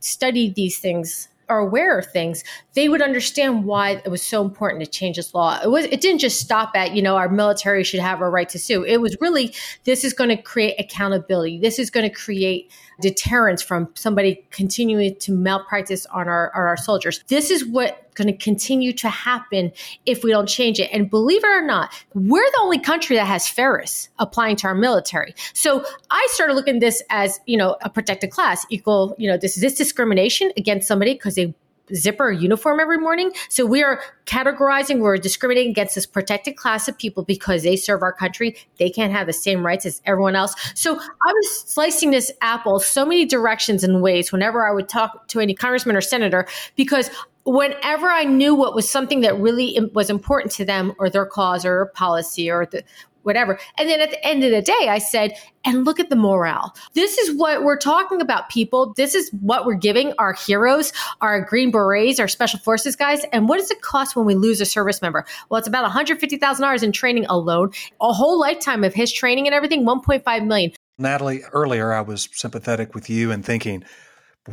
studied 0.00 0.54
these 0.54 0.78
things 0.78 1.28
are 1.50 1.58
aware 1.58 1.98
of 1.98 2.06
things, 2.06 2.44
they 2.74 2.88
would 2.88 3.02
understand 3.02 3.64
why 3.64 4.00
it 4.04 4.08
was 4.08 4.22
so 4.22 4.42
important 4.42 4.82
to 4.84 4.90
change 4.90 5.16
this 5.16 5.34
law. 5.34 5.60
It 5.62 5.70
was 5.70 5.84
it 5.86 6.00
didn't 6.00 6.20
just 6.20 6.40
stop 6.40 6.70
at, 6.74 6.94
you 6.94 7.02
know, 7.02 7.16
our 7.16 7.28
military 7.28 7.84
should 7.84 8.00
have 8.00 8.20
a 8.20 8.30
right 8.30 8.48
to 8.48 8.58
sue. 8.58 8.84
It 8.84 8.98
was 8.98 9.16
really 9.20 9.52
this 9.84 10.04
is 10.04 10.14
going 10.14 10.30
to 10.30 10.40
create 10.40 10.76
accountability. 10.78 11.58
This 11.58 11.78
is 11.78 11.90
going 11.90 12.08
to 12.08 12.14
create 12.14 12.72
deterrence 13.00 13.62
from 13.62 13.88
somebody 13.94 14.46
continuing 14.50 15.16
to 15.16 15.32
malpractice 15.32 16.06
on 16.06 16.28
our 16.28 16.52
on 16.54 16.62
our 16.62 16.76
soldiers. 16.76 17.22
This 17.28 17.50
is 17.50 17.66
what 17.66 18.09
going 18.14 18.28
to 18.28 18.36
continue 18.36 18.92
to 18.94 19.08
happen 19.08 19.72
if 20.06 20.24
we 20.24 20.30
don't 20.30 20.48
change 20.48 20.80
it. 20.80 20.90
And 20.92 21.10
believe 21.10 21.44
it 21.44 21.48
or 21.48 21.62
not, 21.62 21.92
we're 22.14 22.50
the 22.50 22.60
only 22.60 22.78
country 22.78 23.16
that 23.16 23.26
has 23.26 23.48
Feres 23.48 24.08
applying 24.18 24.56
to 24.56 24.68
our 24.68 24.74
military. 24.74 25.34
So 25.54 25.84
I 26.10 26.26
started 26.32 26.54
looking 26.54 26.76
at 26.76 26.80
this 26.80 27.02
as, 27.10 27.40
you 27.46 27.56
know, 27.56 27.76
a 27.82 27.90
protected 27.90 28.30
class 28.30 28.66
equal, 28.70 29.14
you 29.18 29.30
know, 29.30 29.36
this 29.36 29.56
is 29.56 29.62
this 29.62 29.74
discrimination 29.74 30.52
against 30.56 30.88
somebody 30.88 31.14
because 31.14 31.34
they 31.34 31.54
zipper 31.94 32.30
uniform 32.30 32.80
every 32.80 32.98
morning. 32.98 33.32
So 33.48 33.66
we 33.66 33.82
are 33.82 34.00
categorizing, 34.26 35.00
we're 35.00 35.16
discriminating 35.16 35.70
against 35.70 35.94
this 35.94 36.06
protected 36.06 36.56
class 36.56 36.88
of 36.88 36.96
people 36.96 37.24
because 37.24 37.62
they 37.62 37.76
serve 37.76 38.02
our 38.02 38.12
country. 38.12 38.56
They 38.78 38.90
can't 38.90 39.12
have 39.12 39.26
the 39.26 39.32
same 39.32 39.64
rights 39.64 39.86
as 39.86 40.00
everyone 40.04 40.36
else. 40.36 40.54
So 40.74 40.96
I 40.98 41.32
was 41.32 41.60
slicing 41.66 42.10
this 42.10 42.30
apple 42.40 42.78
so 42.78 43.04
many 43.04 43.24
directions 43.24 43.84
and 43.84 44.02
ways 44.02 44.32
whenever 44.32 44.66
I 44.66 44.72
would 44.72 44.88
talk 44.88 45.28
to 45.28 45.40
any 45.40 45.54
congressman 45.54 45.96
or 45.96 46.00
senator 46.00 46.46
because 46.76 47.10
whenever 47.44 48.06
I 48.08 48.24
knew 48.24 48.54
what 48.54 48.74
was 48.74 48.90
something 48.90 49.20
that 49.22 49.38
really 49.38 49.78
was 49.92 50.10
important 50.10 50.52
to 50.52 50.64
them 50.64 50.94
or 50.98 51.08
their 51.08 51.26
cause 51.26 51.64
or 51.64 51.86
policy 51.94 52.50
or 52.50 52.66
the, 52.66 52.84
whatever. 53.22 53.58
And 53.78 53.88
then 53.88 54.00
at 54.00 54.10
the 54.10 54.26
end 54.26 54.44
of 54.44 54.50
the 54.50 54.62
day, 54.62 54.88
I 54.88 54.98
said, 54.98 55.32
and 55.64 55.84
look 55.84 56.00
at 56.00 56.08
the 56.08 56.16
morale. 56.16 56.74
This 56.94 57.18
is 57.18 57.36
what 57.36 57.62
we're 57.62 57.76
talking 57.76 58.20
about, 58.20 58.48
people. 58.48 58.94
This 58.96 59.14
is 59.14 59.30
what 59.40 59.66
we're 59.66 59.74
giving 59.74 60.12
our 60.18 60.32
heroes, 60.32 60.92
our 61.20 61.40
Green 61.40 61.70
Berets, 61.70 62.18
our 62.18 62.28
Special 62.28 62.58
Forces 62.60 62.96
guys. 62.96 63.22
And 63.32 63.48
what 63.48 63.58
does 63.58 63.70
it 63.70 63.82
cost 63.82 64.16
when 64.16 64.26
we 64.26 64.34
lose 64.34 64.60
a 64.60 64.66
service 64.66 65.02
member? 65.02 65.26
Well, 65.48 65.58
it's 65.58 65.68
about 65.68 65.90
$150,000 65.90 66.82
in 66.82 66.92
training 66.92 67.26
alone, 67.26 67.72
a 68.00 68.12
whole 68.12 68.38
lifetime 68.38 68.84
of 68.84 68.94
his 68.94 69.12
training 69.12 69.46
and 69.46 69.54
everything, 69.54 69.84
1.5 69.84 70.46
million. 70.46 70.72
Natalie, 70.98 71.42
earlier 71.52 71.92
I 71.92 72.02
was 72.02 72.28
sympathetic 72.32 72.94
with 72.94 73.08
you 73.08 73.30
and 73.30 73.44
thinking, 73.44 73.84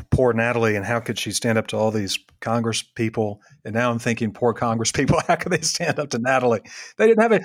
poor 0.10 0.34
Natalie, 0.34 0.76
and 0.76 0.86
how 0.86 1.00
could 1.00 1.18
she 1.18 1.32
stand 1.32 1.58
up 1.58 1.68
to 1.68 1.78
all 1.78 1.92
these 1.92 2.20
Congress 2.40 2.82
people? 2.82 3.42
And 3.66 3.74
now 3.74 3.92
I'm 3.92 4.00
thinking, 4.00 4.32
poor 4.32 4.54
Congress 4.54 4.92
people, 4.92 5.20
how 5.28 5.36
could 5.36 5.52
they 5.52 5.62
stand 5.62 6.00
up 6.00 6.10
to 6.12 6.20
Natalie? 6.20 6.62
They 6.98 7.08
didn't 7.08 7.22
have 7.22 7.32
a, 7.32 7.42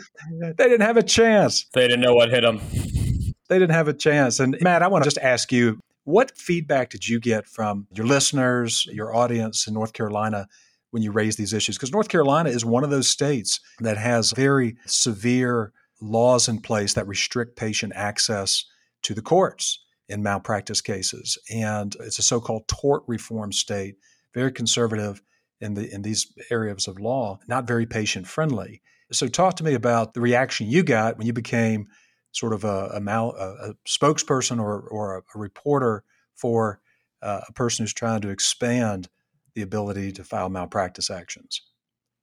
they 0.52 0.68
didn't 0.68 0.82
have 0.82 0.96
a 0.96 1.02
chance. 1.02 1.66
They 1.72 1.82
didn't 1.88 2.00
know 2.00 2.14
what 2.14 2.30
hit 2.30 2.42
them. 2.42 2.60
they 3.48 3.58
didn't 3.58 3.74
have 3.74 3.88
a 3.88 3.92
chance. 3.92 4.40
And 4.40 4.56
Matt, 4.60 4.82
I 4.82 4.88
want 4.88 5.04
to 5.04 5.10
just 5.10 5.18
ask 5.18 5.52
you 5.52 5.78
what 6.04 6.36
feedback 6.36 6.90
did 6.90 7.08
you 7.08 7.20
get 7.20 7.46
from 7.46 7.86
your 7.94 8.06
listeners, 8.06 8.86
your 8.90 9.14
audience 9.14 9.66
in 9.66 9.74
North 9.74 9.92
Carolina 9.92 10.48
when 10.90 11.02
you 11.02 11.12
raised 11.12 11.38
these 11.38 11.52
issues? 11.52 11.76
Because 11.76 11.92
North 11.92 12.08
Carolina 12.08 12.50
is 12.50 12.64
one 12.64 12.84
of 12.84 12.90
those 12.90 13.08
states 13.08 13.60
that 13.80 13.96
has 13.96 14.32
very 14.32 14.76
severe 14.86 15.72
laws 16.00 16.48
in 16.48 16.60
place 16.60 16.94
that 16.94 17.06
restrict 17.06 17.56
patient 17.56 17.92
access 17.94 18.64
to 19.02 19.14
the 19.14 19.22
courts 19.22 19.81
in 20.08 20.22
malpractice 20.22 20.80
cases. 20.80 21.38
And 21.50 21.94
it's 22.00 22.18
a 22.18 22.22
so 22.22 22.40
called 22.40 22.68
tort 22.68 23.02
reform 23.06 23.52
state, 23.52 23.96
very 24.34 24.52
conservative 24.52 25.22
in, 25.60 25.74
the, 25.74 25.92
in 25.92 26.02
these 26.02 26.32
areas 26.50 26.88
of 26.88 27.00
law, 27.00 27.38
not 27.46 27.66
very 27.66 27.86
patient 27.86 28.26
friendly. 28.26 28.82
So, 29.12 29.28
talk 29.28 29.56
to 29.56 29.64
me 29.64 29.74
about 29.74 30.14
the 30.14 30.22
reaction 30.22 30.68
you 30.68 30.82
got 30.82 31.18
when 31.18 31.26
you 31.26 31.34
became 31.34 31.86
sort 32.32 32.54
of 32.54 32.64
a, 32.64 32.92
a, 32.94 33.00
mal, 33.00 33.34
a, 33.38 33.70
a 33.70 33.74
spokesperson 33.86 34.58
or, 34.58 34.80
or 34.80 35.18
a, 35.18 35.38
reporter 35.38 36.02
for 36.34 36.80
uh, 37.20 37.42
a 37.46 37.52
person 37.52 37.84
who's 37.84 37.92
trying 37.92 38.22
to 38.22 38.30
expand 38.30 39.08
the 39.54 39.62
ability 39.62 40.12
to 40.12 40.24
file 40.24 40.48
malpractice 40.48 41.10
actions. 41.10 41.60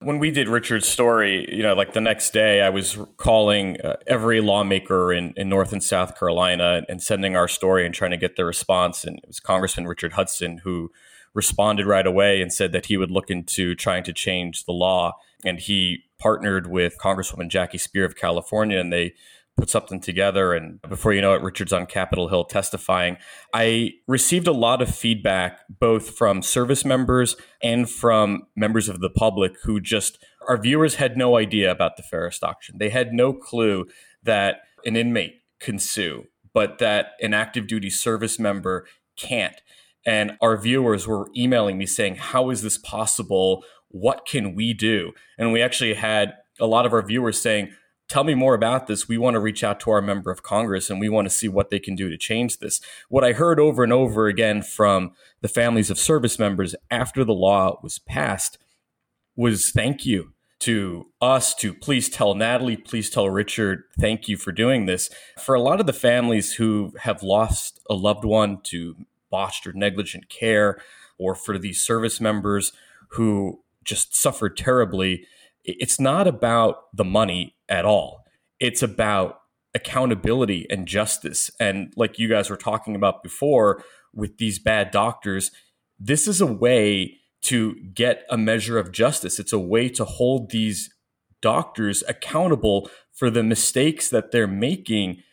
When 0.01 0.17
we 0.17 0.31
did 0.31 0.47
Richard's 0.47 0.87
story, 0.87 1.45
you 1.53 1.61
know, 1.61 1.73
like 1.73 1.91
the 1.91 1.99
next 1.99 2.31
day, 2.31 2.61
I 2.61 2.69
was 2.69 2.97
calling 3.17 3.81
uh, 3.81 3.97
every 4.07 4.39
lawmaker 4.39 5.11
in, 5.11 5.33
in 5.35 5.49
North 5.49 5.73
and 5.73 5.83
South 5.83 6.17
Carolina 6.17 6.83
and 6.87 7.03
sending 7.03 7.35
our 7.35 7.49
story 7.49 7.85
and 7.85 7.93
trying 7.93 8.11
to 8.11 8.17
get 8.17 8.37
their 8.37 8.45
response. 8.45 9.03
And 9.03 9.17
it 9.17 9.27
was 9.27 9.41
Congressman 9.41 9.87
Richard 9.87 10.13
Hudson 10.13 10.59
who 10.59 10.89
responded 11.33 11.85
right 11.85 12.07
away 12.07 12.41
and 12.41 12.51
said 12.51 12.71
that 12.71 12.85
he 12.85 12.95
would 12.95 13.11
look 13.11 13.29
into 13.29 13.75
trying 13.75 14.03
to 14.03 14.13
change 14.13 14.63
the 14.63 14.71
law. 14.71 15.17
And 15.43 15.59
he 15.59 16.05
partnered 16.17 16.67
with 16.67 16.97
Congresswoman 16.97 17.49
Jackie 17.49 17.77
Speier 17.77 18.05
of 18.05 18.15
California, 18.15 18.79
and 18.79 18.91
they 18.91 19.13
put 19.59 19.69
something 19.69 19.99
together. 19.99 20.53
And 20.53 20.81
before 20.81 21.13
you 21.13 21.21
know 21.21 21.33
it, 21.33 21.41
Richard's 21.41 21.73
on 21.73 21.85
Capitol 21.85 22.29
Hill 22.29 22.45
testifying. 22.45 23.17
I 23.53 23.93
received 24.07 24.47
a 24.47 24.53
lot 24.53 24.81
of 24.81 24.93
feedback, 24.93 25.61
both 25.69 26.17
from 26.17 26.41
service 26.41 26.85
members 26.85 27.35
and 27.61 27.89
from 27.89 28.43
members 28.55 28.89
of 28.89 29.01
the 29.01 29.09
public 29.09 29.53
who 29.63 29.79
just, 29.79 30.17
our 30.47 30.57
viewers 30.57 30.95
had 30.95 31.17
no 31.17 31.37
idea 31.37 31.69
about 31.69 31.97
the 31.97 32.03
Feres 32.03 32.39
Doctrine. 32.39 32.77
They 32.77 32.89
had 32.89 33.13
no 33.13 33.33
clue 33.33 33.85
that 34.23 34.61
an 34.85 34.95
inmate 34.95 35.41
can 35.59 35.77
sue, 35.77 36.25
but 36.53 36.79
that 36.79 37.11
an 37.21 37.33
active 37.33 37.67
duty 37.67 37.89
service 37.89 38.39
member 38.39 38.87
can't. 39.17 39.61
And 40.05 40.37
our 40.41 40.57
viewers 40.57 41.05
were 41.07 41.29
emailing 41.35 41.77
me 41.77 41.85
saying, 41.85 42.15
How 42.15 42.49
is 42.49 42.61
this 42.61 42.77
possible? 42.77 43.63
What 43.89 44.25
can 44.25 44.55
we 44.55 44.73
do? 44.73 45.11
And 45.37 45.51
we 45.51 45.61
actually 45.61 45.95
had 45.95 46.35
a 46.59 46.65
lot 46.65 46.85
of 46.85 46.93
our 46.93 47.01
viewers 47.01 47.41
saying, 47.41 47.71
tell 48.09 48.23
me 48.23 48.33
more 48.33 48.55
about 48.55 48.87
this. 48.87 49.07
We 49.07 49.17
want 49.17 49.35
to 49.35 49.39
reach 49.39 49.63
out 49.63 49.79
to 49.81 49.91
our 49.91 50.01
member 50.01 50.31
of 50.31 50.43
Congress 50.43 50.89
and 50.89 50.99
we 50.99 51.09
want 51.09 51.27
to 51.27 51.33
see 51.33 51.47
what 51.47 51.69
they 51.69 51.79
can 51.79 51.95
do 51.95 52.09
to 52.09 52.17
change 52.17 52.57
this. 52.57 52.81
What 53.07 53.23
I 53.23 53.33
heard 53.33 53.59
over 53.59 53.83
and 53.83 53.93
over 53.93 54.27
again 54.27 54.63
from 54.63 55.13
the 55.41 55.47
families 55.47 55.89
of 55.89 55.99
service 55.99 56.37
members 56.37 56.75
after 56.91 57.23
the 57.23 57.33
law 57.33 57.79
was 57.81 57.99
passed 57.99 58.57
was 59.35 59.69
thank 59.69 60.05
you 60.05 60.33
to 60.59 61.05
us 61.21 61.55
to 61.55 61.73
please 61.73 62.09
tell 62.09 62.35
Natalie, 62.35 62.75
please 62.75 63.09
tell 63.09 63.29
Richard, 63.29 63.83
thank 63.97 64.27
you 64.27 64.35
for 64.35 64.51
doing 64.51 64.87
this. 64.87 65.09
For 65.37 65.55
a 65.55 65.61
lot 65.61 65.79
of 65.79 65.85
the 65.85 65.93
families 65.93 66.55
who 66.55 66.93
have 67.01 67.23
lost 67.23 67.79
a 67.89 67.93
loved 67.93 68.25
one 68.25 68.59
to 68.63 68.95
botched 69.29 69.65
or 69.65 69.71
negligent 69.71 70.27
care, 70.27 70.81
or 71.17 71.35
for 71.35 71.57
these 71.57 71.81
service 71.81 72.19
members 72.19 72.73
who 73.09 73.61
just 73.83 74.15
suffered 74.15 74.57
terribly, 74.57 75.25
it's 75.63 75.99
not 75.99 76.27
about 76.27 76.83
the 76.93 77.05
money 77.05 77.55
at 77.67 77.85
all. 77.85 78.23
It's 78.59 78.81
about 78.81 79.39
accountability 79.73 80.65
and 80.69 80.87
justice. 80.87 81.51
And 81.59 81.93
like 81.95 82.19
you 82.19 82.27
guys 82.27 82.49
were 82.49 82.57
talking 82.57 82.95
about 82.95 83.23
before 83.23 83.83
with 84.13 84.37
these 84.37 84.59
bad 84.59 84.91
doctors, 84.91 85.51
this 85.99 86.27
is 86.27 86.41
a 86.41 86.45
way 86.45 87.17
to 87.41 87.75
get 87.93 88.25
a 88.29 88.37
measure 88.37 88.77
of 88.77 88.91
justice. 88.91 89.39
It's 89.39 89.53
a 89.53 89.59
way 89.59 89.89
to 89.89 90.05
hold 90.05 90.49
these 90.49 90.89
doctors 91.41 92.03
accountable 92.07 92.89
for 93.13 93.29
the 93.29 93.43
mistakes 93.43 94.09
that 94.09 94.31
they're 94.31 94.47
making 94.47 95.23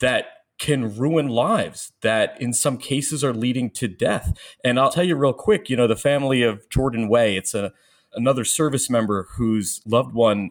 that 0.00 0.26
can 0.58 0.96
ruin 0.96 1.28
lives 1.28 1.92
that 2.02 2.40
in 2.40 2.52
some 2.52 2.78
cases 2.78 3.22
are 3.22 3.32
leading 3.32 3.70
to 3.70 3.86
death. 3.86 4.36
And 4.64 4.78
I'll 4.78 4.90
tell 4.90 5.04
you 5.04 5.16
real 5.16 5.32
quick, 5.32 5.70
you 5.70 5.76
know, 5.76 5.86
the 5.86 5.96
family 5.96 6.42
of 6.42 6.68
Jordan 6.68 7.08
Way, 7.08 7.36
it's 7.36 7.54
a 7.54 7.72
another 8.18 8.44
service 8.44 8.90
member 8.90 9.28
whose 9.36 9.80
loved 9.86 10.12
one 10.12 10.50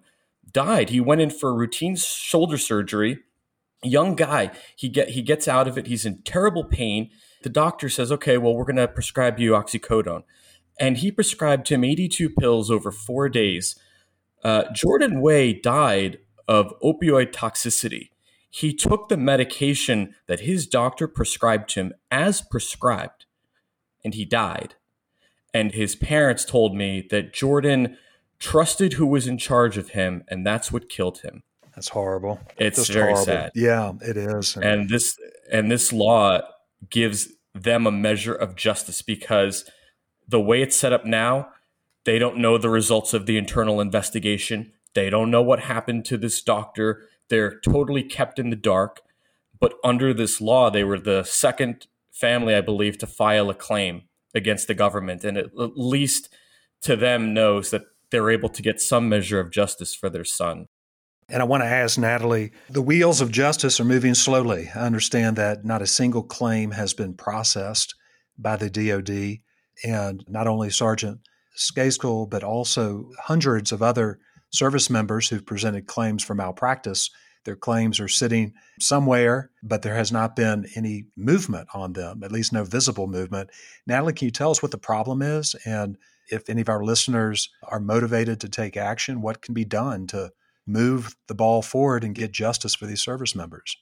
died. 0.51 0.89
He 0.89 0.99
went 0.99 1.21
in 1.21 1.29
for 1.29 1.53
routine 1.53 1.95
shoulder 1.95 2.57
surgery. 2.57 3.19
Young 3.83 4.15
guy, 4.15 4.51
he 4.75 4.89
get 4.89 5.09
he 5.09 5.21
gets 5.21 5.47
out 5.47 5.67
of 5.67 5.77
it. 5.77 5.85
He's 5.85 6.05
in 6.05 6.23
terrible 6.23 6.63
pain. 6.63 7.11
The 7.43 7.49
doctor 7.49 7.89
says, 7.89 8.11
"Okay, 8.11 8.39
well, 8.39 8.55
we're 8.55 8.63
going 8.63 8.77
to 8.77 8.87
prescribe 8.87 9.37
you 9.37 9.51
oxycodone," 9.51 10.23
and 10.79 10.97
he 10.97 11.11
prescribed 11.11 11.69
him 11.69 11.83
82 11.83 12.31
pills 12.31 12.71
over 12.71 12.91
four 12.91 13.29
days. 13.29 13.75
Uh, 14.43 14.63
Jordan 14.73 15.21
Way 15.21 15.53
died 15.53 16.19
of 16.47 16.73
opioid 16.81 17.31
toxicity. 17.31 18.09
He 18.49 18.73
took 18.73 19.09
the 19.09 19.17
medication 19.17 20.15
that 20.27 20.39
his 20.39 20.65
doctor 20.65 21.07
prescribed 21.07 21.73
him 21.73 21.93
as 22.09 22.41
prescribed, 22.41 23.25
and 24.03 24.15
he 24.15 24.25
died. 24.25 24.76
And 25.57 25.71
his 25.71 25.95
parents 25.95 26.45
told 26.45 26.75
me 26.75 27.07
that 27.09 27.33
Jordan 27.33 27.97
trusted 28.37 28.93
who 28.93 29.07
was 29.07 29.25
in 29.25 29.39
charge 29.39 29.75
of 29.75 29.89
him, 29.89 30.23
and 30.27 30.45
that's 30.45 30.71
what 30.71 30.87
killed 30.87 31.21
him. 31.21 31.41
That's 31.73 31.89
horrible. 31.89 32.39
It's 32.57 32.77
Just 32.77 32.91
very 32.91 33.13
horrible. 33.13 33.25
sad. 33.25 33.51
Yeah, 33.55 33.93
it 34.01 34.17
is. 34.17 34.55
And 34.55 34.87
this 34.87 35.17
and 35.51 35.71
this 35.71 35.91
law 35.91 36.41
gives 36.91 37.29
them 37.55 37.87
a 37.87 37.91
measure 37.91 38.35
of 38.35 38.55
justice 38.55 39.01
because 39.01 39.65
the 40.27 40.39
way 40.39 40.61
it's 40.61 40.77
set 40.77 40.93
up 40.93 41.05
now, 41.05 41.49
they 42.03 42.19
don't 42.19 42.37
know 42.37 42.59
the 42.59 42.69
results 42.69 43.15
of 43.15 43.25
the 43.25 43.37
internal 43.37 43.81
investigation. 43.81 44.73
They 44.93 45.09
don't 45.09 45.31
know 45.31 45.41
what 45.41 45.61
happened 45.61 46.05
to 46.05 46.17
this 46.17 46.39
doctor. 46.43 47.07
They're 47.29 47.59
totally 47.61 48.03
kept 48.03 48.37
in 48.37 48.51
the 48.51 48.55
dark. 48.55 49.01
But 49.59 49.73
under 49.83 50.13
this 50.13 50.39
law, 50.39 50.69
they 50.69 50.83
were 50.83 50.99
the 50.99 51.23
second 51.23 51.87
family, 52.11 52.53
I 52.53 52.61
believe, 52.61 52.99
to 52.99 53.07
file 53.07 53.49
a 53.49 53.55
claim 53.55 54.03
against 54.37 54.67
the 54.67 54.73
government, 54.73 55.23
and 55.23 55.37
at 55.37 55.51
least 55.55 56.29
to 56.83 56.95
them 56.95 57.33
knows 57.33 57.71
that 57.71 57.83
they're 58.11 58.29
able 58.29 58.49
to 58.49 58.61
get 58.61 58.79
some 58.79 59.09
measure 59.09 59.39
of 59.39 59.51
justice 59.51 59.93
for 59.93 60.09
their 60.09 60.23
son. 60.23 60.67
And 61.29 61.41
I 61.41 61.45
want 61.45 61.61
to 61.63 61.67
ask 61.67 61.97
Natalie 61.97 62.51
the 62.69 62.81
wheels 62.81 63.19
of 63.19 63.31
justice 63.31 63.81
are 63.81 63.85
moving 63.85 64.13
slowly. 64.13 64.69
I 64.73 64.85
understand 64.85 65.35
that 65.35 65.65
not 65.65 65.81
a 65.81 65.87
single 65.87 66.23
claim 66.23 66.71
has 66.71 66.93
been 66.93 67.15
processed 67.15 67.93
by 68.37 68.55
the 68.55 68.69
DoD, 68.69 69.39
and 69.83 70.23
not 70.29 70.47
only 70.47 70.69
Sergeant 70.69 71.19
Stayskal, 71.57 72.29
but 72.29 72.43
also 72.43 73.09
hundreds 73.19 73.71
of 73.73 73.81
other 73.81 74.19
service 74.51 74.89
members 74.89 75.27
who've 75.27 75.45
presented 75.45 75.87
claims 75.87 76.23
for 76.23 76.33
malpractice. 76.33 77.09
Their 77.47 77.55
claims 77.55 78.01
are 78.01 78.09
sitting 78.09 78.53
somewhere, 78.77 79.51
but 79.63 79.81
there 79.81 79.95
has 79.95 80.11
not 80.11 80.35
been 80.35 80.67
any 80.75 81.05
movement 81.15 81.69
on 81.73 81.93
them, 81.93 82.21
at 82.21 82.29
least 82.29 82.51
no 82.51 82.65
visible 82.65 83.07
movement. 83.07 83.51
Natalie, 83.87 84.11
can 84.11 84.25
you 84.25 84.31
tell 84.31 84.51
us 84.51 84.61
what 84.61 84.71
the 84.71 84.77
problem 84.77 85.21
is? 85.21 85.55
And 85.65 85.95
if 86.29 86.49
any 86.49 86.59
of 86.59 86.67
our 86.67 86.83
listeners 86.83 87.49
are 87.63 87.79
motivated 87.79 88.41
to 88.41 88.49
take 88.49 88.75
action, 88.75 89.21
what 89.21 89.41
can 89.41 89.53
be 89.53 89.63
done 89.63 90.07
to 90.07 90.31
move 90.65 91.15
the 91.27 91.35
ball 91.35 91.61
forward 91.61 92.03
and 92.03 92.13
get 92.13 92.33
justice 92.33 92.75
for 92.75 92.85
these 92.85 93.01
service 93.01 93.33
members? 93.33 93.77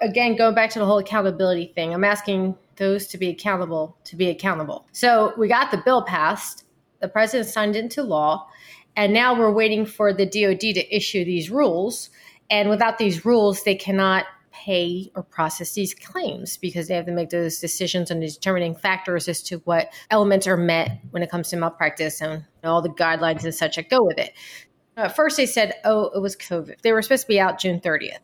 Again, 0.00 0.34
going 0.34 0.54
back 0.54 0.70
to 0.70 0.78
the 0.78 0.86
whole 0.86 0.98
accountability 0.98 1.72
thing, 1.74 1.92
I'm 1.92 2.04
asking 2.04 2.56
those 2.76 3.06
to 3.08 3.18
be 3.18 3.28
accountable 3.28 3.98
to 4.04 4.16
be 4.16 4.30
accountable. 4.30 4.86
So 4.92 5.34
we 5.36 5.46
got 5.46 5.70
the 5.72 5.82
bill 5.84 6.04
passed, 6.04 6.64
the 7.02 7.08
president 7.08 7.50
signed 7.50 7.76
into 7.76 8.02
law, 8.02 8.48
and 8.96 9.12
now 9.12 9.38
we're 9.38 9.52
waiting 9.52 9.86
for 9.86 10.12
the 10.12 10.24
DoD 10.24 10.60
to 10.60 10.96
issue 10.96 11.24
these 11.24 11.50
rules. 11.50 12.10
And 12.52 12.68
without 12.68 12.98
these 12.98 13.24
rules, 13.24 13.64
they 13.64 13.74
cannot 13.74 14.26
pay 14.52 15.10
or 15.16 15.22
process 15.22 15.72
these 15.72 15.94
claims 15.94 16.58
because 16.58 16.86
they 16.86 16.94
have 16.94 17.06
to 17.06 17.12
make 17.12 17.30
those 17.30 17.58
decisions 17.58 18.10
on 18.10 18.20
the 18.20 18.28
determining 18.28 18.74
factors 18.74 19.26
as 19.26 19.42
to 19.44 19.56
what 19.64 19.90
elements 20.10 20.46
are 20.46 20.58
met 20.58 21.00
when 21.12 21.22
it 21.22 21.30
comes 21.30 21.48
to 21.48 21.56
malpractice 21.56 22.20
and 22.20 22.44
all 22.62 22.82
the 22.82 22.90
guidelines 22.90 23.42
and 23.44 23.54
such 23.54 23.76
that 23.76 23.88
go 23.88 24.04
with 24.04 24.18
it. 24.18 24.34
At 24.98 25.16
first, 25.16 25.38
they 25.38 25.46
said, 25.46 25.72
oh, 25.86 26.10
it 26.14 26.20
was 26.20 26.36
COVID. 26.36 26.82
They 26.82 26.92
were 26.92 27.00
supposed 27.00 27.22
to 27.22 27.28
be 27.28 27.40
out 27.40 27.58
June 27.58 27.80
30th. 27.80 28.18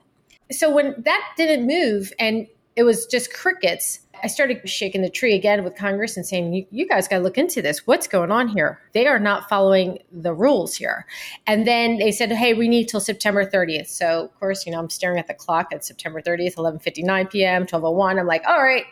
So 0.53 0.71
when 0.75 0.95
that 0.99 1.33
didn't 1.39 1.67
move 1.67 2.13
and 2.19 2.47
it 2.77 2.83
was 2.83 3.07
just 3.07 3.33
crickets, 3.33 4.01
I 4.23 4.27
started 4.27 4.69
shaking 4.69 5.03
the 5.03 5.11
tree 5.11 5.35
again 5.35 5.65
with 5.65 5.77
Congress 5.77 6.17
and 6.17 6.27
saying, 6.27 6.53
you, 6.53 6.67
you 6.71 6.87
guys 6.87 7.09
got 7.09 7.19
to 7.19 7.23
look 7.23 7.39
into 7.39 7.63
this. 7.63 7.87
What's 7.87 8.07
going 8.07 8.31
on 8.31 8.49
here? 8.49 8.81
They 8.93 9.07
are 9.07 9.19
not 9.19 9.49
following 9.49 9.99
the 10.13 10.35
rules 10.35 10.75
here. 10.75 11.07
And 11.47 11.67
then 11.67 11.99
they 11.99 12.13
said, 12.13 12.31
hey, 12.33 12.55
we 12.55 12.69
need 12.69 12.89
till 12.89 13.01
September 13.01 13.45
30th. 13.45 13.89
So, 13.89 14.25
of 14.25 14.41
course, 14.41 14.67
you 14.67 14.73
know, 14.73 14.79
I'm 14.79 14.91
staring 14.91 15.19
at 15.19 15.27
the 15.27 15.35
clock 15.35 15.69
at 15.73 15.85
September 15.85 16.21
30th, 16.21 16.57
11.59 16.57 17.31
p.m., 17.31 17.67
12.01. 17.67 18.21
I'm 18.21 18.27
like, 18.27 18.45
all 18.47 18.63
right, 18.63 18.85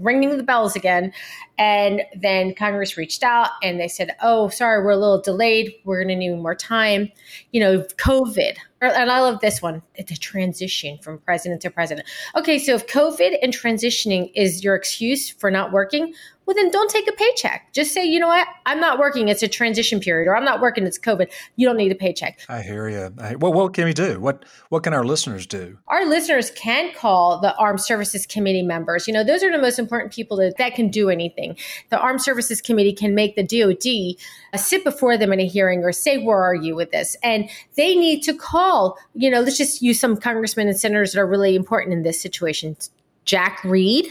ringing 0.00 0.36
the 0.36 0.42
bells 0.42 0.74
again. 0.76 1.12
And 1.58 2.02
then 2.14 2.54
Congress 2.54 2.96
reached 2.96 3.22
out 3.22 3.50
and 3.62 3.78
they 3.78 3.88
said, 3.88 4.16
oh, 4.22 4.48
sorry, 4.48 4.82
we're 4.84 4.92
a 4.92 4.96
little 4.96 5.20
delayed. 5.20 5.74
We're 5.84 5.98
going 5.98 6.08
to 6.08 6.16
need 6.16 6.36
more 6.36 6.54
time. 6.54 7.10
You 7.52 7.60
know, 7.60 7.78
COVID. 7.96 8.56
And 8.80 9.10
I 9.10 9.20
love 9.20 9.40
this 9.40 9.60
one. 9.60 9.82
It's 9.94 10.10
a 10.10 10.18
transition 10.18 10.98
from 11.02 11.18
president 11.18 11.60
to 11.62 11.70
president. 11.70 12.08
Okay, 12.34 12.58
so 12.58 12.74
if 12.74 12.86
COVID 12.86 13.36
and 13.42 13.52
transitioning 13.52 14.32
is 14.34 14.64
your 14.64 14.74
excuse 14.74 15.28
for 15.28 15.50
not 15.50 15.70
working, 15.70 16.14
well, 16.50 16.64
then 16.64 16.72
don't 16.72 16.90
take 16.90 17.08
a 17.08 17.12
paycheck. 17.12 17.72
Just 17.72 17.94
say, 17.94 18.04
you 18.04 18.18
know 18.18 18.26
what, 18.26 18.48
I'm 18.66 18.80
not 18.80 18.98
working. 18.98 19.28
It's 19.28 19.44
a 19.44 19.46
transition 19.46 20.00
period, 20.00 20.28
or 20.28 20.34
I'm 20.34 20.44
not 20.44 20.60
working. 20.60 20.84
It's 20.84 20.98
COVID. 20.98 21.30
You 21.54 21.68
don't 21.68 21.76
need 21.76 21.92
a 21.92 21.94
paycheck. 21.94 22.40
I 22.48 22.60
hear 22.60 22.88
you. 22.88 23.14
I, 23.20 23.36
well, 23.36 23.52
what 23.52 23.72
can 23.72 23.84
we 23.84 23.92
do? 23.92 24.18
What 24.18 24.44
What 24.68 24.82
can 24.82 24.92
our 24.92 25.04
listeners 25.04 25.46
do? 25.46 25.78
Our 25.86 26.04
listeners 26.04 26.50
can 26.50 26.92
call 26.92 27.40
the 27.40 27.54
Armed 27.54 27.80
Services 27.80 28.26
Committee 28.26 28.62
members. 28.62 29.06
You 29.06 29.14
know, 29.14 29.22
those 29.22 29.44
are 29.44 29.52
the 29.52 29.62
most 29.62 29.78
important 29.78 30.12
people 30.12 30.38
that, 30.38 30.56
that 30.58 30.74
can 30.74 30.88
do 30.88 31.08
anything. 31.08 31.56
The 31.90 32.00
Armed 32.00 32.20
Services 32.20 32.60
Committee 32.60 32.94
can 32.94 33.14
make 33.14 33.36
the 33.36 33.44
DoD 33.44 34.20
uh, 34.52 34.56
sit 34.56 34.82
before 34.82 35.16
them 35.16 35.32
in 35.32 35.38
a 35.38 35.46
hearing 35.46 35.84
or 35.84 35.92
say, 35.92 36.18
"Where 36.18 36.42
are 36.42 36.56
you 36.56 36.74
with 36.74 36.90
this?" 36.90 37.16
And 37.22 37.48
they 37.76 37.94
need 37.94 38.24
to 38.24 38.34
call. 38.34 38.98
You 39.14 39.30
know, 39.30 39.40
let's 39.40 39.56
just 39.56 39.82
use 39.82 40.00
some 40.00 40.16
congressmen 40.16 40.66
and 40.66 40.80
senators 40.80 41.12
that 41.12 41.20
are 41.20 41.26
really 41.28 41.54
important 41.54 41.92
in 41.92 42.02
this 42.02 42.20
situation. 42.20 42.76
Jack 43.24 43.62
Reed. 43.64 44.06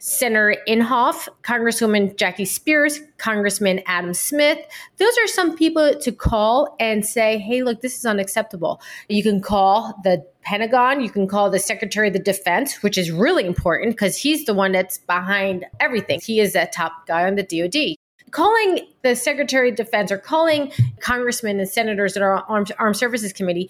Senator 0.00 0.56
Inhofe, 0.68 1.28
Congresswoman 1.42 2.16
Jackie 2.16 2.44
Spears, 2.44 3.00
Congressman 3.18 3.80
Adam 3.86 4.14
Smith. 4.14 4.58
Those 4.98 5.18
are 5.18 5.26
some 5.26 5.56
people 5.56 5.98
to 5.98 6.12
call 6.12 6.76
and 6.78 7.04
say, 7.04 7.38
hey, 7.38 7.62
look, 7.62 7.80
this 7.80 7.98
is 7.98 8.06
unacceptable. 8.06 8.80
You 9.08 9.24
can 9.24 9.40
call 9.40 9.98
the 10.04 10.24
Pentagon, 10.42 11.00
you 11.00 11.10
can 11.10 11.26
call 11.26 11.50
the 11.50 11.58
Secretary 11.58 12.06
of 12.06 12.12
the 12.12 12.20
Defense, 12.20 12.82
which 12.82 12.96
is 12.96 13.10
really 13.10 13.44
important 13.44 13.90
because 13.90 14.16
he's 14.16 14.44
the 14.46 14.54
one 14.54 14.72
that's 14.72 14.98
behind 14.98 15.66
everything. 15.80 16.20
He 16.22 16.40
is 16.40 16.54
a 16.54 16.66
top 16.66 17.06
guy 17.06 17.26
on 17.26 17.34
the 17.34 17.42
DoD. 17.42 17.96
Calling 18.30 18.86
the 19.02 19.16
Secretary 19.16 19.70
of 19.70 19.76
Defense 19.76 20.12
or 20.12 20.18
calling 20.18 20.70
congressmen 21.00 21.58
and 21.58 21.68
senators 21.68 22.14
that 22.14 22.22
are 22.22 22.44
on 22.48 22.66
Armed 22.78 22.96
Services 22.96 23.32
Committee, 23.32 23.68